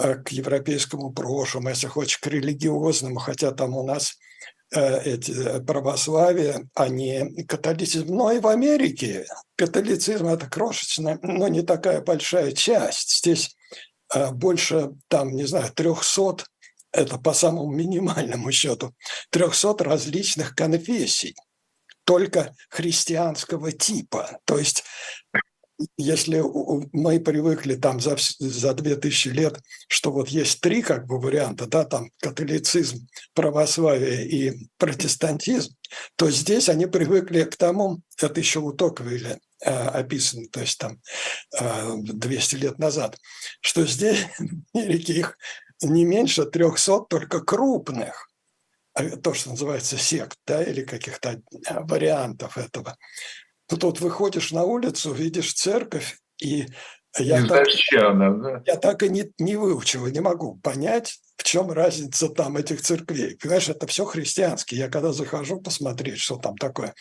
[0.00, 4.18] э, к европейскому прошлому, если хочешь, к религиозному, хотя там у нас
[4.70, 8.14] эти православие, а не католицизм.
[8.14, 9.26] Но и в Америке
[9.56, 13.18] католицизм– это крошечная, но не такая большая часть.
[13.18, 13.56] Здесь
[14.08, 16.44] а больше, там, не знаю, 300,
[16.92, 18.94] это по самому минимальному счету,
[19.30, 21.36] 300 различных конфессий,
[22.04, 24.40] только христианского типа.
[24.44, 24.84] То есть
[25.96, 26.42] если
[26.92, 31.84] мы привыкли там за, за 2000 лет, что вот есть три как бы варианта, да,
[31.84, 35.74] там католицизм, православие и протестантизм,
[36.16, 41.00] то здесь они привыкли к тому, это еще у Токвилля э, описано, то есть там
[41.52, 43.16] 200 э, лет назад,
[43.60, 44.26] что здесь
[44.72, 45.38] в их
[45.82, 48.28] не меньше 300, только крупных,
[48.94, 52.96] а то, что называется сект, да, или каких-то э, вариантов этого.
[53.68, 56.66] Тут вот выходишь на улицу, видишь церковь, и
[57.18, 57.66] я, так,
[58.42, 58.62] да?
[58.66, 63.36] я так и не, не выучил, не могу понять, в чем разница там этих церквей.
[63.36, 64.80] Понимаешь, это все христианские.
[64.80, 66.94] Я когда захожу посмотреть, что там такое,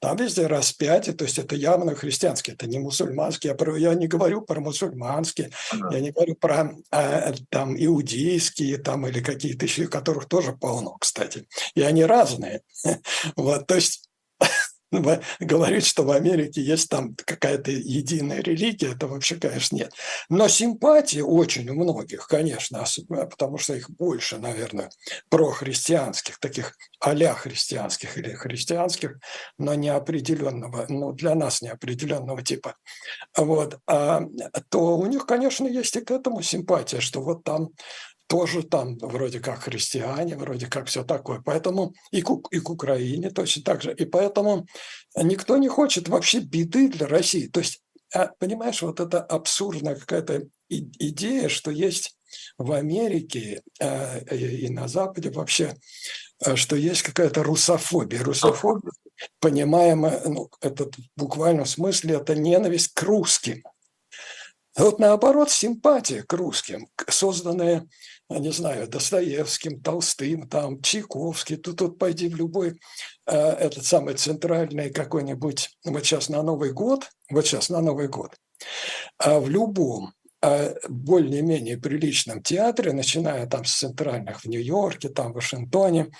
[0.00, 3.50] там везде распятие, то есть это явно христианские, это не мусульманские.
[3.50, 5.94] Я, про, я не говорю про мусульманские, ага.
[5.94, 11.46] я не говорю про э, там иудейские там или какие-то еще, которых тоже полно, кстати.
[11.74, 12.62] И они разные.
[13.36, 14.08] Вот, то есть
[15.40, 19.92] говорить, что в Америке есть там какая-то единая религия, это вообще, конечно, нет.
[20.28, 24.90] Но симпатии очень у многих, конечно, потому что их больше, наверное,
[25.28, 29.18] прохристианских, таких а христианских или христианских,
[29.58, 32.76] но неопределенного, ну, для нас неопределенного типа.
[33.36, 33.78] Вот.
[33.86, 34.22] А,
[34.68, 37.70] то у них, конечно, есть и к этому симпатия, что вот там
[38.32, 41.42] тоже там вроде как христиане, вроде как все такое.
[41.44, 43.92] Поэтому и к, и к Украине точно так же.
[43.92, 44.66] И поэтому
[45.14, 47.48] никто не хочет вообще беды для России.
[47.48, 47.82] То есть,
[48.14, 52.16] а, понимаешь, вот это абсурдная какая-то идея, что есть
[52.56, 55.76] в Америке э, и на Западе вообще,
[56.42, 58.22] э, что есть какая-то русофобия.
[58.22, 58.92] Русофобия,
[59.40, 63.62] понимаемая, ну, это в буквальном смысле, это ненависть к русским.
[64.76, 67.86] Вот наоборот, симпатия к русским, созданная
[68.38, 72.80] не знаю, Достоевским, Толстым, там, Чайковский, тут, тут пойди в любой
[73.26, 78.34] э, этот самый центральный какой-нибудь, вот сейчас на Новый год, вот сейчас на Новый год,
[79.18, 85.36] а в любом э, более-менее приличном театре, начиная там с центральных в Нью-Йорке, там в
[85.36, 86.10] Вашингтоне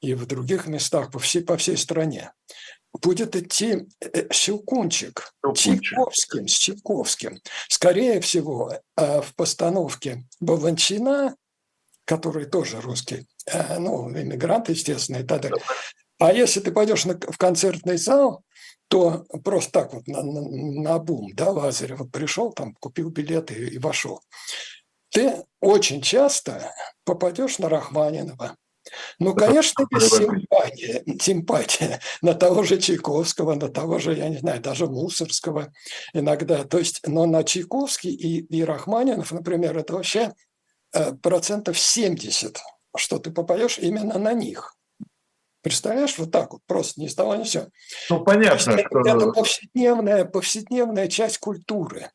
[0.00, 2.32] и в других местах по всей, по всей стране,
[3.00, 7.40] будет идти э, Щелкунчик, Чайковским, с Чайковским.
[7.68, 11.34] Скорее всего, э, в постановке Баланчина
[12.08, 15.62] который тоже русский, э, ну, иммигрант, естественно, и так далее.
[16.18, 18.42] А если ты пойдешь на, в концертный зал,
[18.88, 23.54] то просто так вот на, на, на бум, да, Лазарев вот пришел, там купил билеты
[23.54, 24.22] и, и вошел.
[25.10, 26.72] Ты очень часто
[27.04, 28.56] попадешь на Рахманинова.
[29.18, 34.86] Ну, конечно, симпатия, симпатия на того же Чайковского, на того же, я не знаю, даже
[34.86, 35.72] Мусорского
[36.12, 36.64] иногда.
[36.64, 40.32] То есть, но на Чайковский и, и Рахманинов, например, это вообще
[40.92, 42.58] Э, процентов 70,
[42.96, 44.74] что ты попадешь именно на них.
[45.60, 47.68] Представляешь, вот так вот, просто ни с того ни все.
[48.10, 48.72] Ну, понятно.
[48.72, 49.00] Это, что...
[49.00, 52.10] это повседневная, повседневная часть культуры.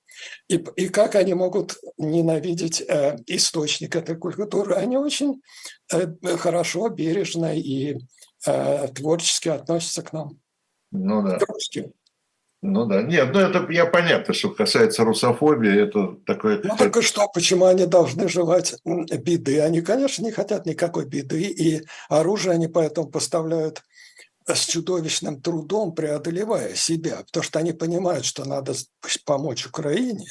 [0.47, 4.75] И, и как они могут ненавидеть э, источник этой культуры?
[4.75, 5.41] Они очень
[5.91, 7.97] э, хорошо, бережно и
[8.45, 10.39] э, творчески относятся к нам.
[10.91, 11.39] Ну да.
[11.39, 11.93] К русским.
[12.65, 16.61] Ну да, нет, ну это я понятно, что касается русофобии, это такое...
[16.63, 19.59] Ну и что, почему они должны желать беды?
[19.59, 23.83] Они, конечно, не хотят никакой беды, и оружие они поэтому поставляют
[24.47, 28.73] с чудовищным трудом, преодолевая себя, потому что они понимают, что надо
[29.25, 30.29] помочь Украине,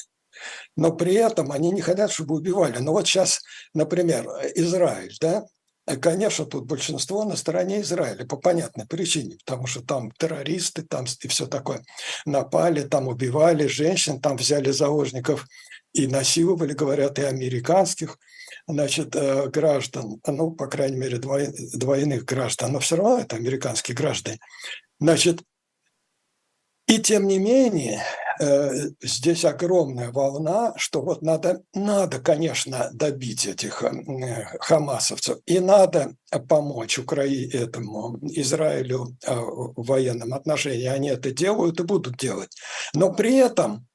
[0.75, 2.79] но при этом они не хотят, чтобы убивали.
[2.79, 3.43] Ну вот сейчас,
[3.75, 9.83] например, Израиль, да, Э, конечно, тут большинство на стороне Израиля по понятной причине, потому что
[9.83, 11.85] там террористы, там и все такое
[12.25, 15.47] напали, там убивали женщин, там взяли заложников
[15.93, 18.19] и насиловали, говорят, и американских
[18.67, 24.39] значит, э, граждан, ну, по крайней мере, двойных граждан, но все равно это американские граждане.
[25.01, 25.43] Значит,
[26.87, 28.32] и тем не менее, э,
[29.01, 36.15] здесь огромная волна, что вот надо, надо, конечно, добить этих э, хамасовцев, и надо
[36.49, 40.87] помочь Украине, этому Израилю э, в военном отношении.
[40.87, 42.51] Они это делают и будут делать.
[42.95, 43.87] Но при этом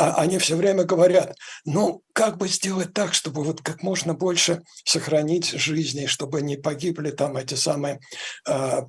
[0.00, 4.62] а они все время говорят, ну, как бы сделать так, чтобы вот как можно больше
[4.82, 8.00] сохранить жизни, чтобы не погибли там эти самые
[8.48, 8.80] э,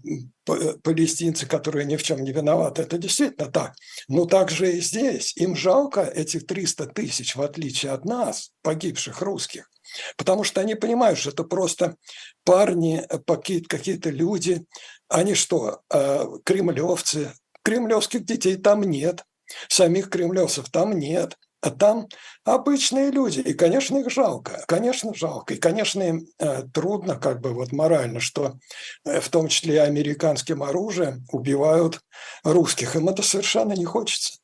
[0.46, 2.84] палестинцы, которые ни в чем не виноваты.
[2.84, 3.74] Это действительно так.
[4.08, 5.36] Но также и здесь.
[5.36, 9.70] Им жалко этих 300 тысяч, в отличие от нас, погибших русских.
[10.15, 11.98] Потому что они понимают, что это просто
[12.46, 13.06] парни,
[13.67, 14.63] какие-то люди.
[15.10, 17.34] Они что, э, кремлевцы?
[17.63, 19.26] Кремлевских детей там нет
[19.68, 21.38] Самих кремлевцев там нет.
[21.62, 22.08] А там
[22.44, 27.54] обычные люди, и, конечно, их жалко, конечно, жалко, и, конечно, им э, трудно, как бы
[27.54, 28.56] вот морально, что
[29.06, 32.02] э, в том числе и американским оружием убивают
[32.44, 34.40] русских, им это совершенно не хочется.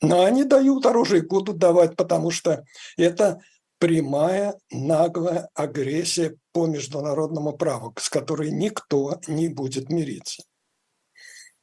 [0.00, 2.64] Но они дают оружие и будут давать, потому что
[2.96, 3.40] это
[3.78, 10.42] прямая, наглая агрессия по международному праву, с которой никто не будет мириться.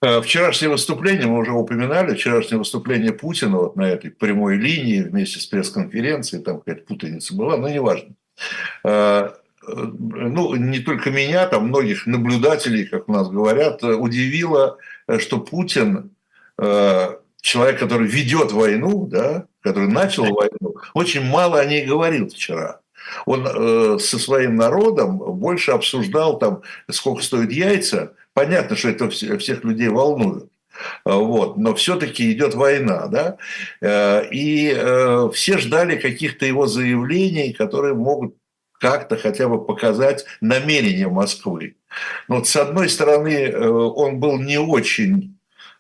[0.01, 5.39] Э, вчерашнее выступление, мы уже упоминали, вчерашнее выступление Путина вот на этой прямой линии вместе
[5.39, 8.09] с пресс-конференцией, там какая-то путаница была, но неважно.
[8.83, 9.31] Э,
[9.67, 14.77] ну, не только меня, там многих наблюдателей, как у нас говорят, удивило,
[15.17, 16.11] что Путин,
[16.59, 22.81] э, человек, который ведет войну, да, который начал войну, очень мало о ней говорил вчера.
[23.25, 29.87] Он со своим народом больше обсуждал, там, сколько стоят яйца, Понятно, что это всех людей
[29.87, 30.49] волнует.
[31.05, 31.55] Вот.
[31.55, 33.37] Но все-таки идет война, да,
[33.79, 38.35] э, и э, все ждали каких-то его заявлений, которые могут
[38.77, 41.77] как-то хотя бы показать намерение Москвы.
[42.27, 45.37] Но вот с одной стороны, э, он был не очень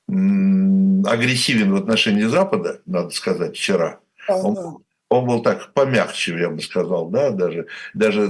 [0.07, 3.99] агрессивен в отношении Запада, надо сказать, вчера.
[4.29, 4.77] Он,
[5.09, 8.29] он был так помягче, я бы сказал, да, даже, даже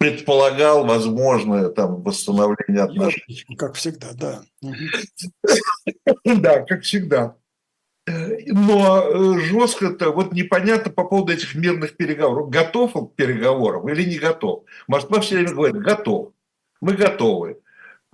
[0.00, 3.44] предполагал возможное там восстановление отношений.
[3.58, 4.42] Как всегда, да.
[6.24, 7.36] Да, как всегда.
[8.06, 12.48] Но э, жестко-то вот непонятно по поводу этих мирных переговоров.
[12.48, 14.64] Готов он к переговорам или не готов?
[14.88, 16.32] Москва все время говорит, готов.
[16.80, 17.60] Мы готовы.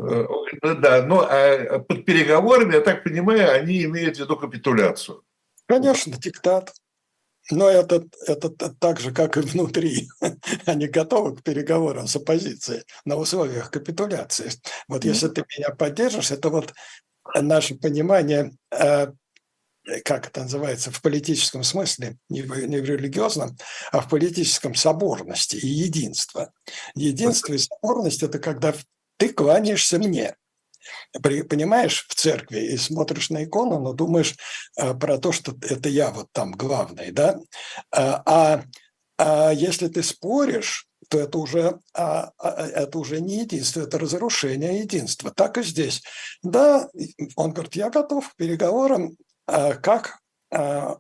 [0.01, 0.27] Э,
[0.63, 5.23] да, но а под переговорами, я так понимаю, они имеют в виду капитуляцию.
[5.67, 6.73] Конечно, диктат.
[7.51, 10.09] Но это, это так же, как и внутри.
[10.67, 14.51] Они готовы к переговорам с оппозицией на условиях капитуляции.
[14.89, 16.75] Вот если ты меня поддержишь, это вот
[17.35, 19.13] наше понимание, э,
[20.05, 23.57] как это называется, в политическом смысле, не в, не в религиозном,
[23.93, 26.53] а в политическом соборности и единства.
[26.95, 28.75] Единство и соборность– это когда
[29.19, 30.35] ты кланяешься мне
[31.23, 34.35] понимаешь, в церкви и смотришь на икону, но думаешь
[34.77, 37.39] э, про то, что это я вот там главный, да?
[37.91, 38.63] А, а,
[39.19, 44.81] а если ты споришь, то это уже, а, а, это уже не единство, это разрушение
[44.81, 45.31] единства.
[45.31, 46.03] Так и здесь.
[46.43, 46.89] Да,
[47.37, 49.17] он говорит, я готов к переговорам,
[49.47, 50.19] а как
[50.53, 50.99] а,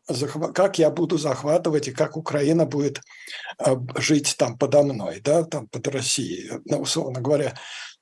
[0.55, 3.01] как я буду захватывать и как Украина будет
[3.59, 7.55] а, жить там подо мной, да, там под Россией, ну, условно говоря.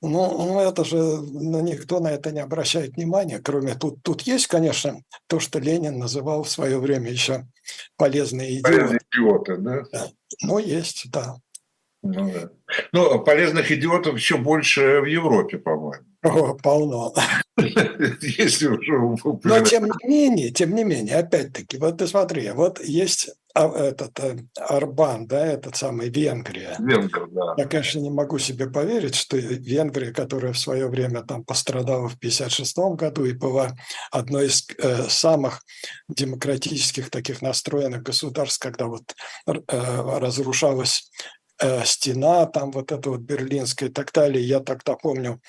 [0.06, 4.46] Ну, ну, это же, ну, никто на это не обращает внимания, кроме тут, тут есть,
[4.48, 7.46] конечно, то, что Ленин называл в свое время еще
[7.96, 8.72] полезные идиоты.
[8.72, 9.82] Полезные идиоты, да?
[9.92, 10.08] да.
[10.42, 11.36] Ну, есть, да.
[12.04, 12.50] Ну, да.
[12.92, 16.04] Ну, полезных идиотов еще больше в Европе, по-моему.
[16.22, 17.14] О, полно.
[17.56, 23.30] Если уже Но тем не менее, тем не менее, опять-таки, вот ты смотри, вот есть
[23.54, 26.76] а, этот э, Арбан, да, этот самый Венгрия.
[26.78, 27.54] Венгр, да.
[27.56, 32.16] Я, конечно, не могу себе поверить, что Венгрия, которая в свое время там пострадала в
[32.16, 33.76] 1956 году и была
[34.10, 35.62] одной из э, самых
[36.08, 39.14] демократических таких настроенных государств, когда вот
[39.46, 39.52] э,
[40.18, 41.10] разрушалась
[41.84, 44.46] стена, там вот эта вот берлинская и так далее.
[44.46, 45.40] Я тогда помню,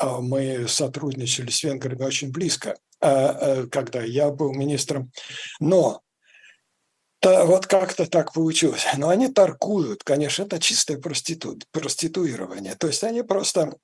[0.00, 5.12] а, мы сотрудничали с венграми очень близко, а, когда я был министром.
[5.60, 6.00] Но
[7.20, 8.84] то вот как-то так получилось.
[8.96, 11.56] Но они торгуют, конечно, это чистое проститу...
[11.70, 12.74] проституирование.
[12.74, 13.76] То есть они просто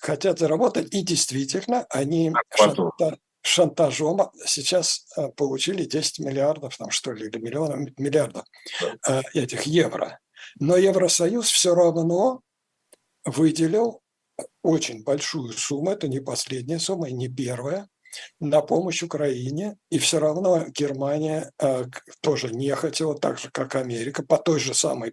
[0.00, 3.18] хотят заработать, и действительно они шанта...
[3.42, 8.44] шантажом сейчас получили 10 миллиардов, там что ли, или миллионов, миллиардов
[9.34, 10.18] этих евро.
[10.58, 12.40] Но Евросоюз все равно
[13.24, 14.02] выделил
[14.62, 17.88] очень большую сумму, это не последняя сумма и не первая,
[18.40, 21.84] на помощь Украине, и все равно Германия э,
[22.20, 25.12] тоже не хотела, так же, как Америка, по той же самой,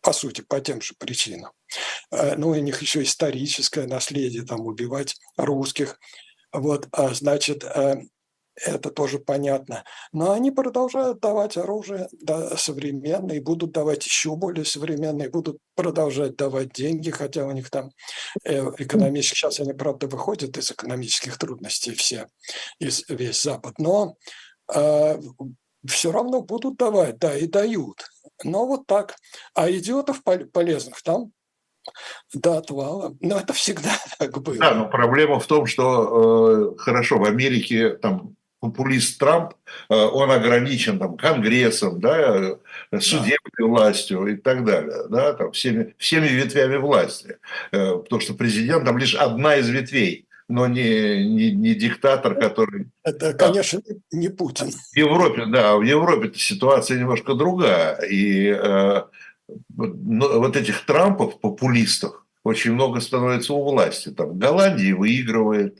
[0.00, 1.52] по сути, по тем же причинам.
[2.10, 5.98] Э, ну, у них еще историческое наследие, там, убивать русских.
[6.52, 8.02] Вот, а, значит, э,
[8.54, 9.84] это тоже понятно.
[10.12, 15.58] Но они продолжают давать оружие да, современное, и будут давать еще более современное, и будут
[15.74, 17.90] продолжать давать деньги, хотя у них там
[18.44, 22.26] э, экономически, сейчас они, правда, выходят из экономических трудностей все,
[22.78, 24.16] из, весь Запад, но
[24.74, 25.20] э,
[25.86, 28.04] все равно будут давать, да, и дают.
[28.44, 29.16] Но вот так.
[29.54, 31.32] А идиотов полезных там
[32.32, 33.14] до отвала.
[33.20, 34.56] Но это всегда так было.
[34.56, 39.54] Да, но проблема в том, что э, хорошо, в Америке там популист Трамп,
[39.88, 42.58] э, он ограничен там, Конгрессом, да,
[42.92, 43.64] судебной да.
[43.64, 47.38] властью и так далее, да, там, всеми, всеми ветвями власти.
[47.72, 52.86] Э, потому что президент там лишь одна из ветвей, но не, не, не диктатор, который...
[53.02, 53.80] Это, конечно,
[54.12, 54.70] не Путин.
[54.70, 57.96] В Европе, да, в Европе ситуация немножко другая.
[58.02, 59.02] И э,
[59.74, 64.10] вот этих Трампов, популистов, очень много становится у власти.
[64.10, 65.78] Там в Голландии выигрывает,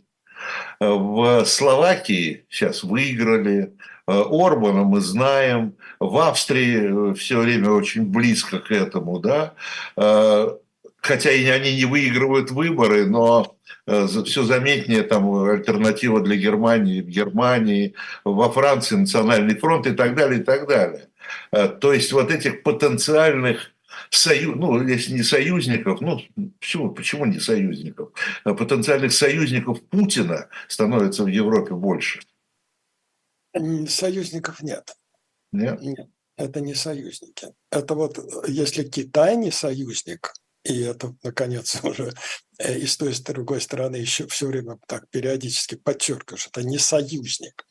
[0.81, 3.73] в Словакии сейчас выиграли,
[4.07, 9.55] Орбана мы знаем, в Австрии все время очень близко к этому, да,
[11.01, 17.95] хотя и они не выигрывают выборы, но все заметнее там альтернатива для Германии в Германии,
[18.25, 21.09] во Франции национальный фронт и так далее, и так далее.
[21.51, 23.72] То есть вот этих потенциальных
[24.15, 26.21] союз, ну, если не союзников, ну,
[26.61, 28.13] почему, почему не союзников?
[28.45, 32.21] А потенциальных союзников Путина становится в Европе больше.
[33.89, 34.97] Союзников нет.
[35.53, 35.81] Нет?
[35.81, 37.49] Нет, это не союзники.
[37.71, 40.33] Это вот, если Китай не союзник,
[40.65, 42.13] и это, наконец, уже
[42.59, 46.63] э, и с той, и с другой стороны еще все время так периодически подчеркиваешь, это
[46.63, 47.67] не союзник,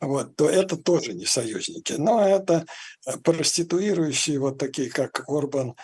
[0.00, 1.94] вот, то это тоже не союзники.
[1.94, 2.66] Но это
[3.06, 5.74] э, проституирующие, вот такие, как Орбан,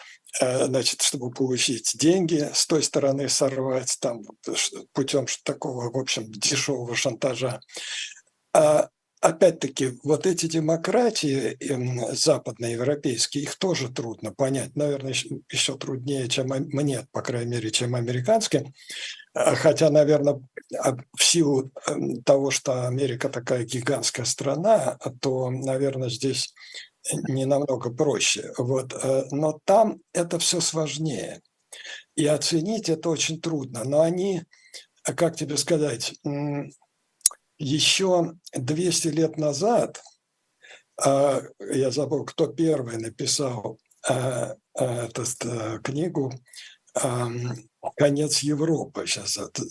[0.40, 4.22] э, значит, чтобы получить деньги, с той стороны сорвать там
[4.92, 7.60] путем такого, в общем, дешевого шантажа.
[8.52, 8.88] А
[9.20, 14.76] опять-таки, вот эти демократии эм, западноевропейские, их тоже трудно понять.
[14.76, 15.14] Наверное,
[15.50, 18.72] еще труднее, чем мне, по крайней мере, чем американским.
[19.34, 20.40] А, хотя, наверное,
[21.16, 26.54] в силу эм, того, что Америка такая гигантская страна, то, наверное, здесь
[27.28, 28.52] не намного проще.
[28.58, 28.92] Вот.
[28.92, 31.40] Э, но там это все сложнее.
[32.16, 33.84] И оценить это очень трудно.
[33.84, 34.42] Но они,
[35.02, 36.14] как тебе сказать,
[37.58, 40.02] еще 200 лет назад,
[41.00, 43.78] а, я забыл, кто первый написал
[44.08, 45.24] а, а, эту
[45.82, 46.32] книгу
[47.96, 49.62] «Конец Европы», сейчас это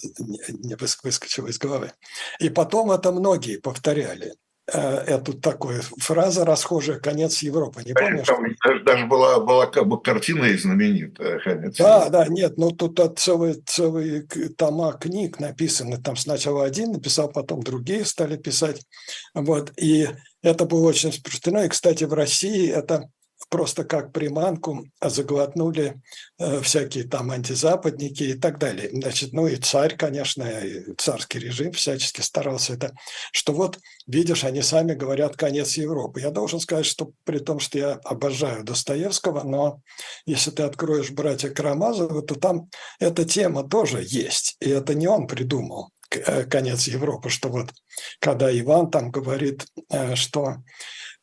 [0.50, 1.92] не выскочило из головы.
[2.40, 4.36] И потом это многие повторяли–
[4.74, 7.84] Э, эту такую фраза расхожая «конец Европы».
[7.86, 8.28] Не помнишь?
[8.28, 12.12] Там даже, даже была, была как бы картина и знаменитая «Конец Да, Европы».
[12.12, 14.24] да, нет, ну тут целые, целые
[14.58, 16.02] тома книг написаны.
[16.02, 18.86] Там сначала один написал, потом другие стали писать.
[19.34, 20.10] Вот, и
[20.44, 21.64] это было очень распространено.
[21.64, 23.10] И, кстати, в России это
[23.50, 26.02] просто как приманку заглотнули
[26.38, 28.90] э, всякие там антизападники и так далее.
[28.92, 32.94] Значит, ну и царь, конечно, и царский режим всячески старался это,
[33.32, 36.22] что вот, видишь, они сами говорят конец Европы.
[36.22, 39.82] Я должен сказать, что при том, что я обожаю Достоевского, но
[40.26, 42.70] если ты откроешь «Братья Карамазовы», то там
[43.00, 47.72] эта тема тоже есть, и это не он придумал э, конец Европы, что вот
[48.20, 50.58] когда Иван там говорит, э, что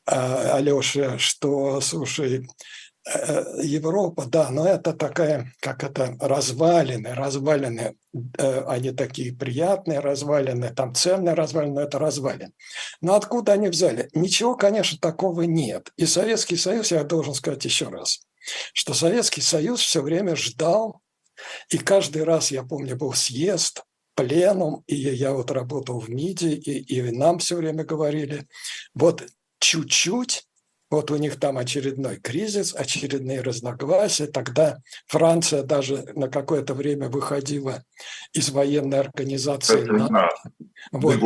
[0.06, 2.46] а, Алёше, что, слушай,
[3.06, 7.96] э, Европа, да, но это такая, как это, развалины, развалины,
[8.38, 12.52] э, они такие приятные развалины, там ценные развалины, но это развалины.
[13.00, 14.10] Но откуда они взяли?
[14.14, 15.90] Ничего, конечно, такого нет.
[15.96, 18.20] И Советский Союз, я должен сказать еще раз,
[18.72, 21.00] что Советский Союз все время ждал,
[21.70, 23.84] и каждый раз, я помню, был съезд,
[24.14, 28.46] пленум, и я вот работал в МИДе, и, и нам все время говорили,
[28.94, 29.24] вот
[29.64, 30.46] чуть-чуть,
[30.90, 34.26] вот у них там очередной кризис, очередные разногласия.
[34.26, 37.82] Тогда Франция даже на какое-то время выходила
[38.32, 40.28] из военной организации НАТО.
[40.92, 41.18] Вот.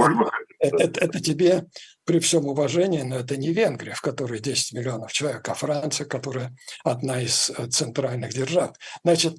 [0.61, 1.67] Это, это, это тебе
[2.05, 6.57] при всем уважении, но это не Венгрия, в которой 10 миллионов человек, а Франция, которая
[6.85, 8.75] одна из э, центральных держав.
[9.05, 9.37] Значит,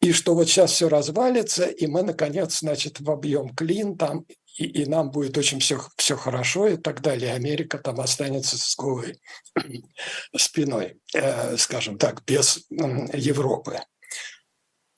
[0.00, 4.24] и что вот сейчас все развалится, и мы, наконец, значит, вобьем клин там,
[4.60, 7.32] и, и нам будет очень все, все хорошо и так далее.
[7.32, 9.18] Америка там останется с голой
[10.36, 12.82] спиной, э, скажем так, без э,
[13.14, 13.80] Европы.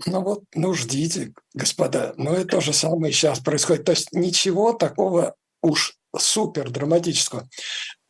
[0.05, 2.13] Ну вот, ну ждите, господа.
[2.17, 3.85] Но это то же самое сейчас происходит.
[3.85, 7.49] То есть ничего такого уж супер драматического.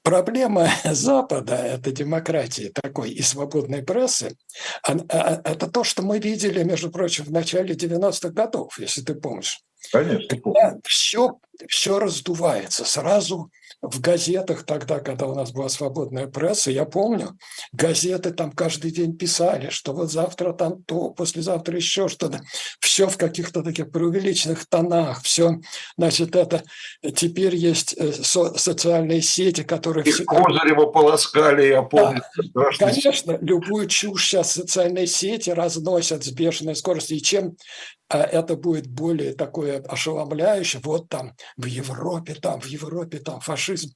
[0.02, 4.38] Проблема Запада, это демократии такой и свободной прессы,
[4.88, 9.14] а, а, это то, что мы видели, между прочим, в начале 90-х годов, если ты
[9.14, 9.60] помнишь.
[9.90, 10.38] Конечно.
[10.84, 12.84] Все, все раздувается.
[12.84, 13.50] Сразу
[13.82, 17.36] в газетах тогда, когда у нас была свободная пресса, я помню,
[17.72, 22.42] газеты там каждый день писали, что вот завтра там то, послезавтра еще что-то.
[22.78, 25.22] Все в каких-то таких преувеличенных тонах.
[25.24, 25.60] Все,
[25.96, 26.62] значит, это
[27.16, 30.04] теперь есть э, со- социальные сети, которые...
[30.06, 30.42] Их всегда...
[30.42, 32.22] Козырева полоскали, я помню.
[32.54, 37.16] Да, конечно, любую чушь сейчас социальные сети разносят с бешеной скоростью.
[37.16, 37.56] И чем
[38.08, 40.82] это будет более такое ошеломляющее.
[40.84, 43.94] Вот там в Европе, там в Европе, там фашизм.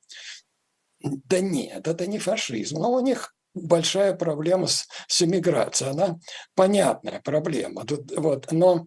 [1.00, 2.78] Да нет, это не фашизм.
[2.78, 5.90] Но у них большая проблема с, с иммиграцией.
[5.90, 6.18] Она
[6.54, 7.84] понятная проблема.
[8.16, 8.86] Вот, но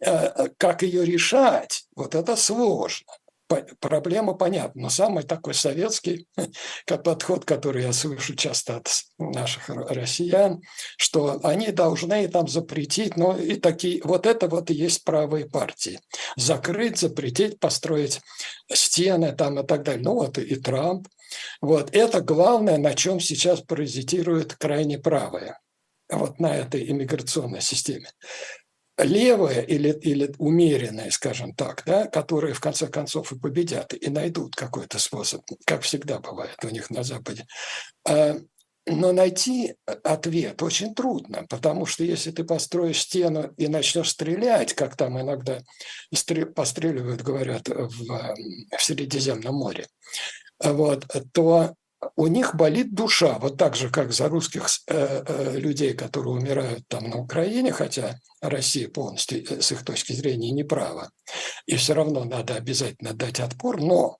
[0.00, 3.12] э, как ее решать, вот это сложно
[3.80, 6.26] проблема понятна, но самый такой советский
[6.86, 8.88] подход, который я слышу часто от
[9.18, 10.60] наших россиян,
[10.96, 16.00] что они должны там запретить, но и такие, вот это вот и есть правые партии.
[16.36, 18.20] Закрыть, запретить, построить
[18.72, 20.02] стены там и так далее.
[20.02, 21.08] Ну вот и Трамп.
[21.60, 25.58] Вот это главное, на чем сейчас паразитирует крайне правые
[26.10, 28.10] вот на этой иммиграционной системе
[28.98, 34.56] левые или, или умеренные, скажем так, да, которые в конце концов и победят, и найдут
[34.56, 37.46] какой-то способ, как всегда бывает у них на Западе.
[38.06, 38.36] А,
[38.86, 44.96] но найти ответ очень трудно, потому что если ты построишь стену и начнешь стрелять, как
[44.96, 45.60] там иногда
[46.54, 48.34] постреливают, говорят, в,
[48.76, 49.86] в Средиземном море,
[50.60, 51.74] вот, то
[52.16, 56.86] у них болит душа, вот так же, как за русских э, э, людей, которые умирают
[56.88, 61.10] там на Украине, хотя Россия полностью э, с их точки зрения не права,
[61.66, 64.18] и все равно надо обязательно дать отпор, но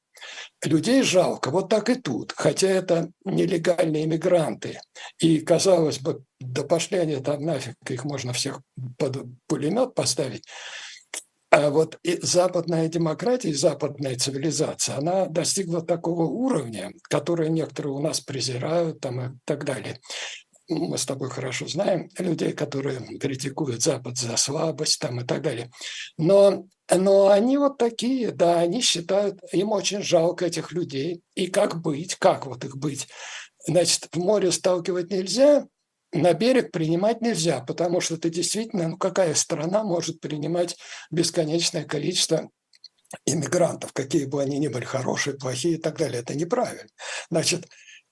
[0.64, 4.80] людей жалко, вот так и тут, хотя это нелегальные иммигранты,
[5.20, 8.60] и, казалось бы, да пошли они там нафиг, их можно всех
[8.96, 10.44] под пулемет поставить,
[11.50, 18.00] а вот и западная демократия и западная цивилизация, она достигла такого уровня, который некоторые у
[18.00, 19.98] нас презирают там и так далее.
[20.68, 25.70] Мы с тобой хорошо знаем людей, которые критикуют Запад за слабость там и так далее.
[26.18, 31.22] Но, но они вот такие, да, они считают, им очень жалко этих людей.
[31.34, 33.08] И как быть, как вот их быть?
[33.66, 35.66] Значит, в море сталкивать нельзя,
[36.12, 40.76] на берег принимать нельзя, потому что это действительно, ну какая страна может принимать
[41.10, 42.50] бесконечное количество
[43.24, 46.20] иммигрантов, какие бы они ни были, хорошие, плохие и так далее.
[46.20, 46.88] Это неправильно.
[47.30, 47.66] Значит,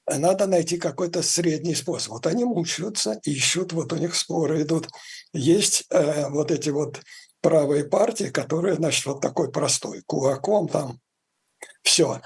[0.07, 2.13] надо найти какой-то средний способ.
[2.13, 4.89] Вот они мучаются, ищут, вот у них споры идут.
[5.33, 7.01] Есть э, вот эти вот
[7.41, 11.01] правые партии, которые, значит, вот такой простой, кулаком там,
[11.83, 12.21] все.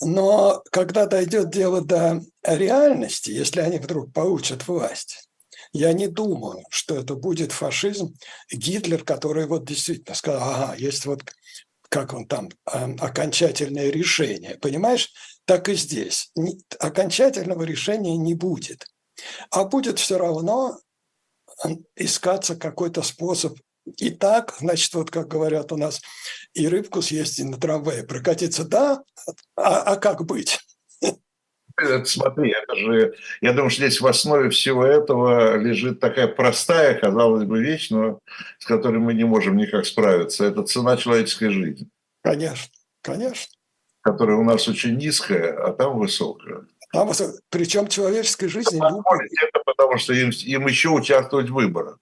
[0.00, 5.28] Но когда дойдет дело до реальности, если они вдруг получат власть,
[5.72, 8.14] я не думаю, что это будет фашизм.
[8.50, 11.22] Гитлер, который вот действительно сказал, ага, есть вот,
[11.88, 14.56] как он там, эм, окончательное решение.
[14.56, 15.12] Понимаешь,
[15.44, 16.32] так и здесь.
[16.78, 18.86] Окончательного решения не будет.
[19.50, 20.78] А будет все равно
[21.64, 26.00] эм, искаться какой-то способ и так, значит, вот как говорят у нас,
[26.54, 29.02] и рыбку съесть, и на трамвае прокатиться, да,
[29.56, 30.58] а, а как быть?
[31.76, 36.98] Это, смотри, это же, я думаю, что здесь в основе всего этого лежит такая простая,
[36.98, 38.20] казалось бы, вещь, но
[38.58, 40.44] с которой мы не можем никак справиться.
[40.44, 41.88] Это цена человеческой жизни.
[42.22, 42.72] Конечно,
[43.02, 43.52] конечно.
[44.02, 46.64] Которая у нас очень низкая, а там высокая.
[46.92, 47.10] Там,
[47.50, 48.78] причем человеческой жизни...
[48.78, 51.98] Это потому что им, им еще участвовать в выборах.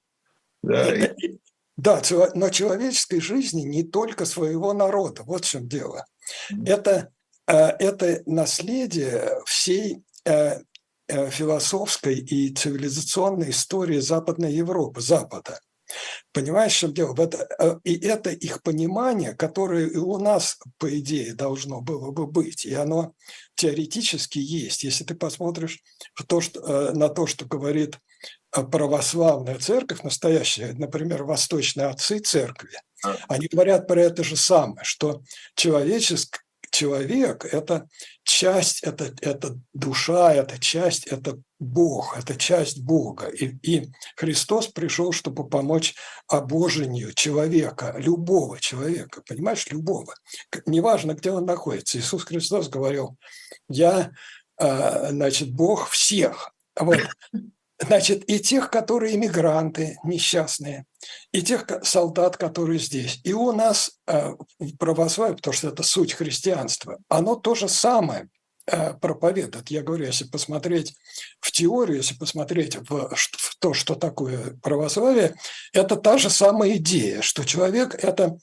[0.63, 1.39] Да, и...
[1.83, 2.01] Да,
[2.35, 5.25] но человеческой жизни не только своего народа.
[5.25, 6.07] Вот в чем дело.
[6.65, 7.11] Это,
[7.49, 10.61] э, это наследие всей э,
[11.09, 15.59] э, философской и цивилизационной истории Западной Европы, Запада.
[16.33, 17.17] Понимаешь, в чем дело?
[17.83, 22.65] И это их понимание, которое и у нас, по идее, должно было бы быть.
[22.65, 23.13] И оно
[23.57, 24.85] теоретически есть.
[24.85, 25.83] Если ты посмотришь
[26.29, 27.99] то, что, на то, что говорит
[28.53, 32.71] православная церковь, настоящая, например, восточные отцы церкви,
[33.29, 35.23] они говорят про это же самое, что
[35.55, 36.39] человеческий
[36.73, 37.87] человек– это
[38.25, 43.29] часть, это, это душа, это часть, это Бог, это часть Бога.
[43.29, 45.95] И, и Христос пришел, чтобы помочь
[46.27, 50.15] обожению человека, любого человека, понимаешь, любого.
[50.67, 51.99] Неважно, где он находится.
[51.99, 53.17] Иисус Христос говорил,
[53.69, 54.11] я,
[54.57, 56.55] а, значит, Бог всех.
[56.75, 56.99] Вот.
[57.83, 60.85] Значит, и тех, которые иммигранты несчастные,
[61.33, 63.21] и тех солдат, которые здесь.
[63.25, 68.29] И у нас э, в православии, потому что это суть христианства, оно то же самое
[68.67, 69.71] э, проповедует.
[69.71, 70.95] Я говорю, если посмотреть
[71.41, 75.35] в теорию, если посмотреть в, в то, что такое православие,
[75.73, 78.39] это та же самая идея, что человек– это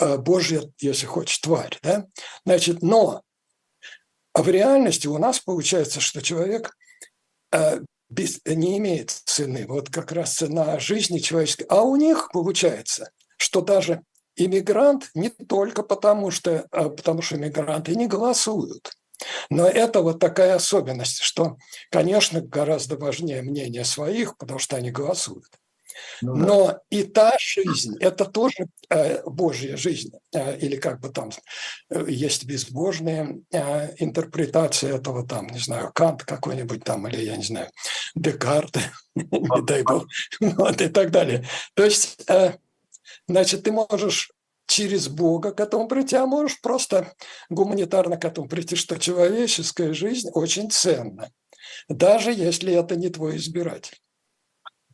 [0.00, 1.78] э, Божья, если хочешь, тварь.
[1.82, 2.06] Да?
[2.44, 3.22] Значит, но
[4.34, 6.76] в реальности у нас получается, что человек
[8.10, 9.66] без, не имеет цены.
[9.66, 11.66] Вот как раз цена жизни человеческой.
[11.68, 14.02] А у них получается, что даже
[14.36, 18.92] иммигрант не только потому, что, а потому что иммигранты не голосуют.
[19.50, 21.56] Но это вот такая особенность, что,
[21.90, 25.59] конечно, гораздо важнее мнение своих, потому что они голосуют.
[26.22, 26.46] Ну, да.
[26.46, 31.30] Но и та жизнь, это тоже э, Божья жизнь, э, или как бы там
[31.90, 37.44] э, есть безбожная э, интерпретация этого, там, не знаю, Кант какой-нибудь там, или я не
[37.44, 37.70] знаю,
[38.14, 38.76] Декарт,
[39.14, 40.06] не дай бог,
[40.40, 41.46] вот, и так далее.
[41.74, 42.54] То есть, э,
[43.26, 44.30] значит, ты можешь
[44.70, 47.12] через Бога к этому прийти, а можешь просто
[47.48, 51.32] гуманитарно к этому прийти, что человеческая жизнь очень ценна,
[51.88, 53.98] даже если это не твой избиратель.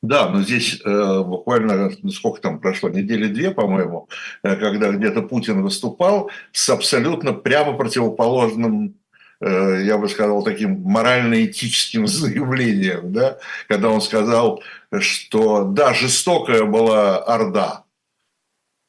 [0.07, 4.09] Да, но здесь э, буквально, ну, сколько там прошло, недели две, по-моему,
[4.45, 8.95] э, когда где-то Путин выступал с абсолютно прямо противоположным
[9.41, 14.63] э, я бы сказал, таким морально-этическим заявлением, да, когда он сказал,
[15.01, 17.85] что да, жестокая была Орда,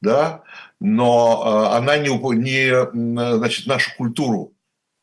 [0.00, 0.42] да,
[0.78, 1.42] но
[1.72, 4.52] э, она не, не значит, нашу культуру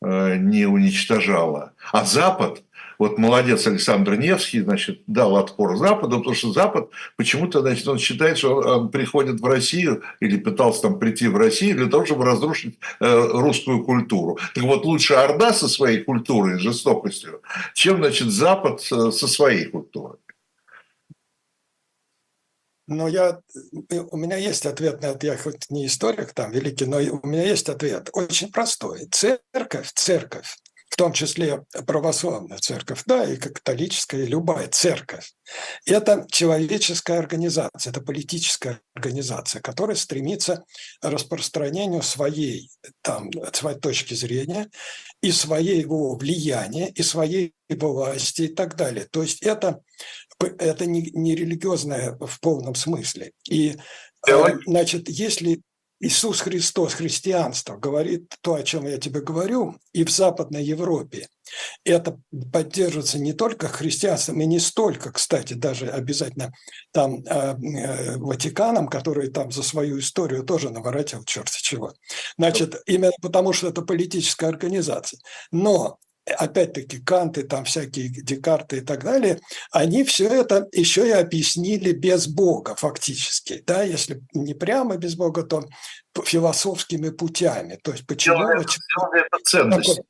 [0.02, 2.64] э, не уничтожала, а Запад
[3.00, 8.38] вот молодец Александр Невский, значит, дал отпор Западу, потому что Запад почему-то, значит, он считает,
[8.38, 12.78] что он приходит в Россию или пытался там прийти в Россию для того, чтобы разрушить
[13.00, 14.38] э, русскую культуру.
[14.54, 17.42] Так вот, лучше Орда со своей культурой и жестокостью,
[17.74, 20.18] чем, значит, Запад э, со своей культурой.
[22.88, 23.42] Но я,
[24.12, 25.26] у меня есть ответ на это.
[25.26, 28.10] Я хоть не историк там великий, но у меня есть ответ.
[28.14, 29.08] Очень простой.
[29.12, 30.56] Церковь, церковь
[30.96, 35.34] в том числе православная церковь, да, и католическая, и любая церковь.
[35.86, 40.64] Это человеческая организация, это политическая организация, которая стремится
[41.02, 42.70] к распространению своей,
[43.02, 44.70] там, своей точки зрения
[45.22, 49.06] и своего влияния, и своей власти и так далее.
[49.12, 49.82] То есть это,
[50.40, 53.34] это не, не религиозное в полном смысле.
[53.50, 53.76] И,
[54.66, 55.62] значит, если
[56.06, 61.28] Иисус Христос, христианство, говорит то, о чем я тебе говорю, и в Западной Европе.
[61.84, 62.20] Это
[62.54, 66.54] поддерживается не только христианством, и не столько, кстати, даже обязательно
[66.92, 71.94] там э, э, Ватиканом, который там за свою историю тоже наворотил черти чего.
[72.38, 75.20] Значит, именно потому, что это политическая организация.
[75.52, 79.40] Но опять-таки Канты, там всякие Декарты и так далее,
[79.72, 83.64] они все это еще и объяснили без Бога фактически.
[83.66, 83.84] Да?
[83.84, 85.66] Если не прямо без Бога, то
[86.24, 87.80] философскими путями.
[87.84, 88.38] То есть почему...
[88.50, 90.02] это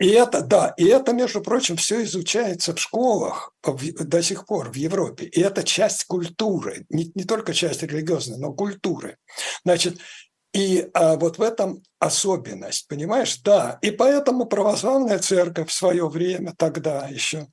[0.00, 4.74] и это, да, и это, между прочим, все изучается в школах до сих пор в
[4.74, 5.26] Европе.
[5.26, 9.18] И это часть культуры, не, не только часть религиозной, но культуры.
[9.62, 9.98] Значит,
[10.52, 13.38] и а, вот в этом особенность, понимаешь?
[13.42, 17.46] Да, и поэтому православная церковь в свое время, тогда еще,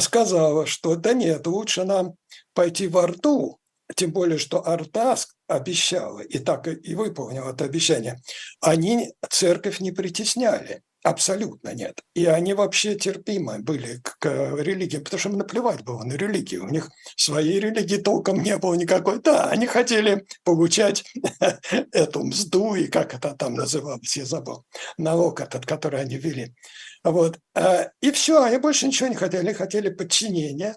[0.00, 2.14] сказала, что да нет, лучше нам
[2.52, 3.58] пойти в Орду,
[3.94, 5.16] тем более, что Орда
[5.46, 8.20] обещала, и так и выполнила это обещание,
[8.60, 10.82] они церковь не притесняли.
[11.06, 12.00] Абсолютно нет.
[12.14, 16.64] И они вообще терпимы были к, религии, потому что им наплевать было на религию.
[16.64, 19.20] У них своей религии толком не было никакой.
[19.20, 21.04] Да, они хотели получать
[21.92, 24.64] эту мзду, и как это там называлось, я забыл,
[24.98, 26.56] налог этот, который они ввели.
[27.04, 27.38] Вот.
[27.54, 29.42] А, и все, они больше ничего не хотели.
[29.42, 30.76] Они хотели подчинения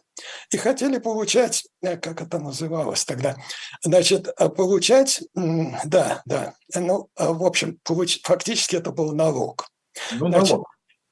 [0.52, 3.36] и хотели получать, э, как это называлось тогда,
[3.82, 9.66] значит, а, получать, да, да, ну, а, в общем, получ, фактически это был налог.
[10.12, 10.60] Ну, Значит,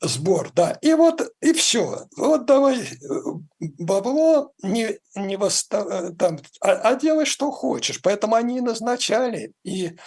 [0.01, 0.77] сбор, да.
[0.81, 2.05] И вот, и все.
[2.15, 2.87] Вот давай
[3.59, 6.15] бабло не, не восстав...
[6.17, 8.01] Там, а, а делай, что хочешь.
[8.01, 9.53] Поэтому они и назначали.
[9.63, 9.97] И,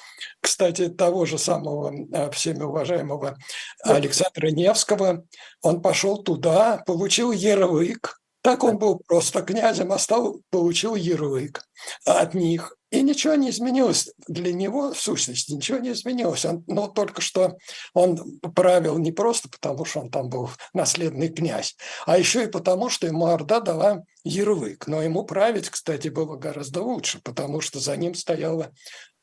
[0.41, 3.37] кстати, того же самого э, всеми уважаемого
[3.83, 5.25] Александра Невского,
[5.63, 11.63] он пошел туда, получил ярлык, так он был просто князем, а стал, получил ярлык
[12.05, 12.77] от них.
[12.91, 16.45] И ничего не изменилось для него, в сущности, ничего не изменилось.
[16.45, 17.57] Он, но только что
[17.95, 22.89] он правил не просто потому, что он там был наследный князь, а еще и потому,
[22.89, 24.89] что ему Орда дала ярлык.
[24.89, 28.73] Но ему править, кстати, было гораздо лучше, потому что за ним стояла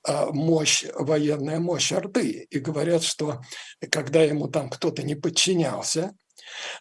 [0.03, 2.47] а, мощь, военная мощь Орды.
[2.49, 3.41] И говорят, что
[3.91, 6.15] когда ему там кто-то не подчинялся,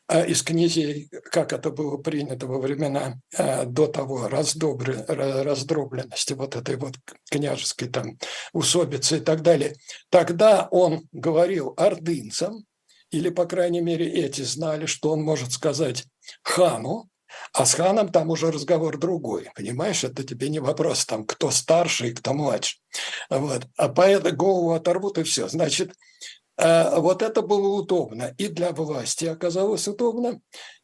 [0.09, 6.95] из князей, как это было принято во времена а, до того раздробленности вот этой вот
[7.31, 8.19] княжеской там
[8.53, 9.75] усобицы и так далее.
[10.11, 12.64] Тогда он говорил ордынцам,
[13.11, 16.05] или, по крайней мере, эти знали, что он может сказать
[16.43, 17.09] хану,
[17.53, 20.05] а с ханом там уже разговор другой, понимаешь?
[20.05, 22.79] Это тебе не вопрос, там, кто старше и кто младше.
[23.31, 23.67] Вот.
[23.77, 25.49] А поэтому голову оторвут и все.
[25.49, 25.95] Значит, а
[26.59, 28.35] вот это было удобно.
[28.39, 30.41] И для власти оказалось удобно,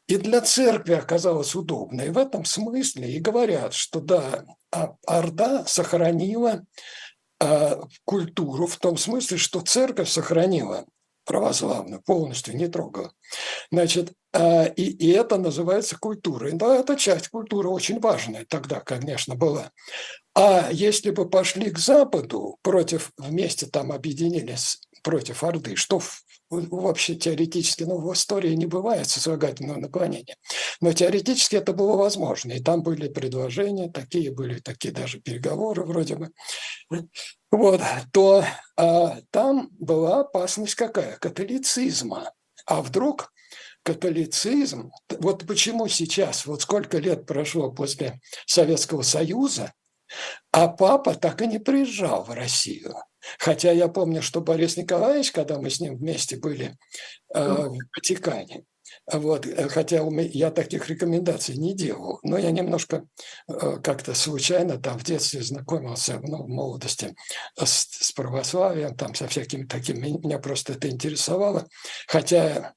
[0.06, 2.02] и для церкви оказалось удобно.
[2.02, 6.62] И в этом смысле и говорят, что да, а Орда сохранила
[7.40, 10.84] а, культуру в том смысле, что церковь сохранила
[11.24, 13.12] православную, полностью не трогала.
[13.70, 16.52] Значит, и, и это называется культурой.
[16.52, 19.70] Да, эта часть культуры очень важная тогда, конечно, была.
[20.34, 26.00] А если бы пошли к Западу против, вместе там объединились против Орды, что
[26.50, 30.36] вообще теоретически, ну, в истории не бывает сослагательного наклонения,
[30.80, 36.16] но теоретически это было возможно, и там были предложения, такие были, такие даже переговоры вроде
[36.16, 36.30] бы,
[37.50, 37.80] вот,
[38.12, 38.44] то
[38.76, 41.16] а, там была опасность какая?
[41.18, 42.32] Католицизма.
[42.66, 43.32] А вдруг
[43.82, 49.72] католицизм, вот почему сейчас, вот сколько лет прошло после Советского Союза,
[50.52, 52.94] а папа так и не приезжал в Россию.
[53.38, 56.76] Хотя я помню, что Борис Николаевич, когда мы с ним вместе были
[57.34, 58.64] э, в Ватикане,
[59.10, 60.02] вот, э, хотя
[60.32, 63.04] я таких рекомендаций не делал, но я немножко
[63.48, 67.14] э, как-то случайно там в детстве знакомился, ну, в молодости
[67.56, 71.66] с, с православием, там со всякими такими, меня просто это интересовало.
[72.06, 72.74] Хотя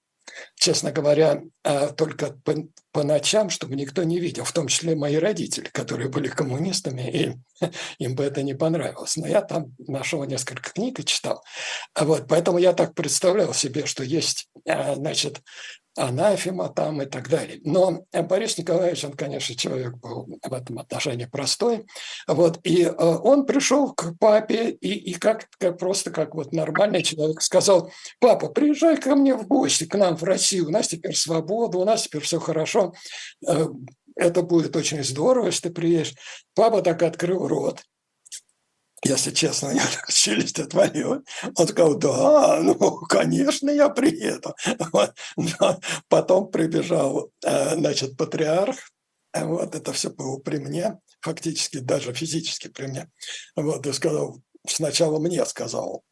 [0.56, 2.56] честно говоря, а, только по,
[2.92, 7.36] по ночам, чтобы никто не видел, в том числе мои родители, которые были коммунистами, и
[8.00, 9.18] им бы это не понравилось.
[9.18, 11.44] Но я там нашел несколько книг и читал.
[11.94, 15.42] А вот, поэтому я так представлял себе, что есть, а, значит,
[15.96, 17.60] анафема там и так далее.
[17.64, 21.86] Но Борис Николаевич, он, конечно, человек был в этом отношении простой.
[22.28, 27.04] Вот, и э, он пришел к папе и, и как, как просто как вот нормальный
[27.04, 31.16] человек сказал, папа, приезжай ко мне в гости, к нам в Россию, у нас теперь
[31.16, 32.94] свобода, у нас теперь все хорошо,
[33.48, 33.68] э,
[34.16, 36.14] это будет очень здорово, если ты приедешь.
[36.54, 37.84] Папа так открыл рот
[39.04, 41.22] если честно, я так челюсть отвалила.
[41.56, 42.76] Он сказал, да, ну,
[43.08, 44.56] конечно, я приеду.
[44.92, 45.14] Вот.
[46.08, 48.78] Потом прибежал, э, значит, патриарх,
[49.34, 53.12] вот это все было при мне, фактически даже физически при мне.
[53.56, 56.04] Вот, и сказал, сначала мне сказал,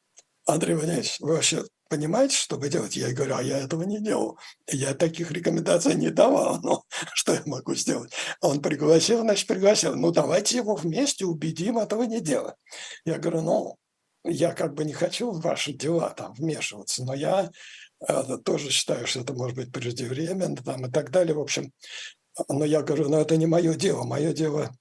[0.46, 1.64] Андрей Валерьевич, вы вообще
[1.94, 3.02] понимаете, что вы делаете?
[3.02, 4.40] Я говорю, а я этого не делал.
[4.68, 6.60] Я таких рекомендаций не давал.
[6.64, 6.82] Ну,
[7.14, 8.12] что я могу сделать?
[8.42, 9.96] Он пригласил, значит, пригласил.
[9.96, 12.56] Ну, давайте его вместе убедим этого не делать.
[13.06, 13.78] Я говорю, ну,
[14.24, 17.52] я как бы не хочу в ваши дела там вмешиваться, но я
[18.08, 21.36] э, тоже считаю, что это может быть преждевременно там и так далее.
[21.36, 21.72] В общем,
[22.50, 24.04] но я говорю, ну, это не мое дело.
[24.04, 24.76] Мое дело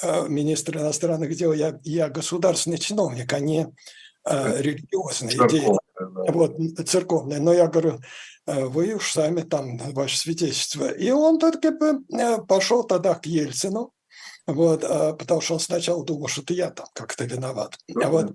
[0.00, 3.66] э, министр иностранных дел, я, я государственный чиновник, а не
[4.24, 5.30] э, религиозный.
[5.30, 6.32] Церковный, да.
[6.32, 6.56] Вот,
[6.86, 7.40] церковный.
[7.40, 8.00] Но я говорю,
[8.46, 10.88] э, вы уж сами там, ваше свидетельство.
[10.88, 13.92] И он только э, пошел тогда к Ельцину,
[14.46, 17.78] вот, потому что он сначала думал, что это я там как-то виноват.
[18.02, 18.32] А вот,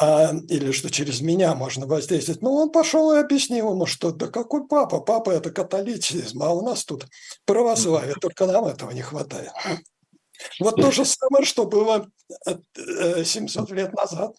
[0.00, 2.40] а, или что через меня можно воздействовать.
[2.40, 5.00] Но он пошел и объяснил ему, что да какой папа?
[5.00, 7.06] Папа– это католицизм, а у нас тут
[7.44, 9.50] православие, только нам этого не хватает.
[10.58, 12.08] Вот то же самое, что было
[12.76, 14.34] 700 э, лет назад.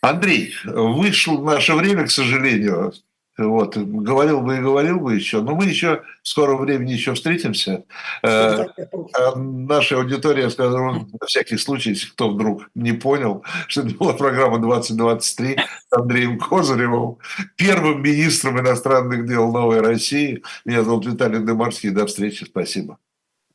[0.00, 2.92] Андрей, вышло наше время, к сожалению.
[3.38, 7.84] Вот, говорил бы и говорил бы еще, но мы еще в скором времени еще встретимся.
[8.22, 8.66] Э,
[9.14, 14.12] а наша аудитория, скажем, на всякий случай, если кто вдруг не понял, что это была
[14.12, 17.16] программа 2023 с Андреем Козыревым,
[17.56, 20.42] первым министром иностранных дел Новой России.
[20.66, 21.90] Меня зовут Виталий Демарский.
[21.90, 22.44] До встречи.
[22.44, 22.98] Спасибо.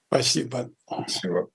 [0.10, 0.70] Спасибо.
[0.88, 1.48] Спасибо.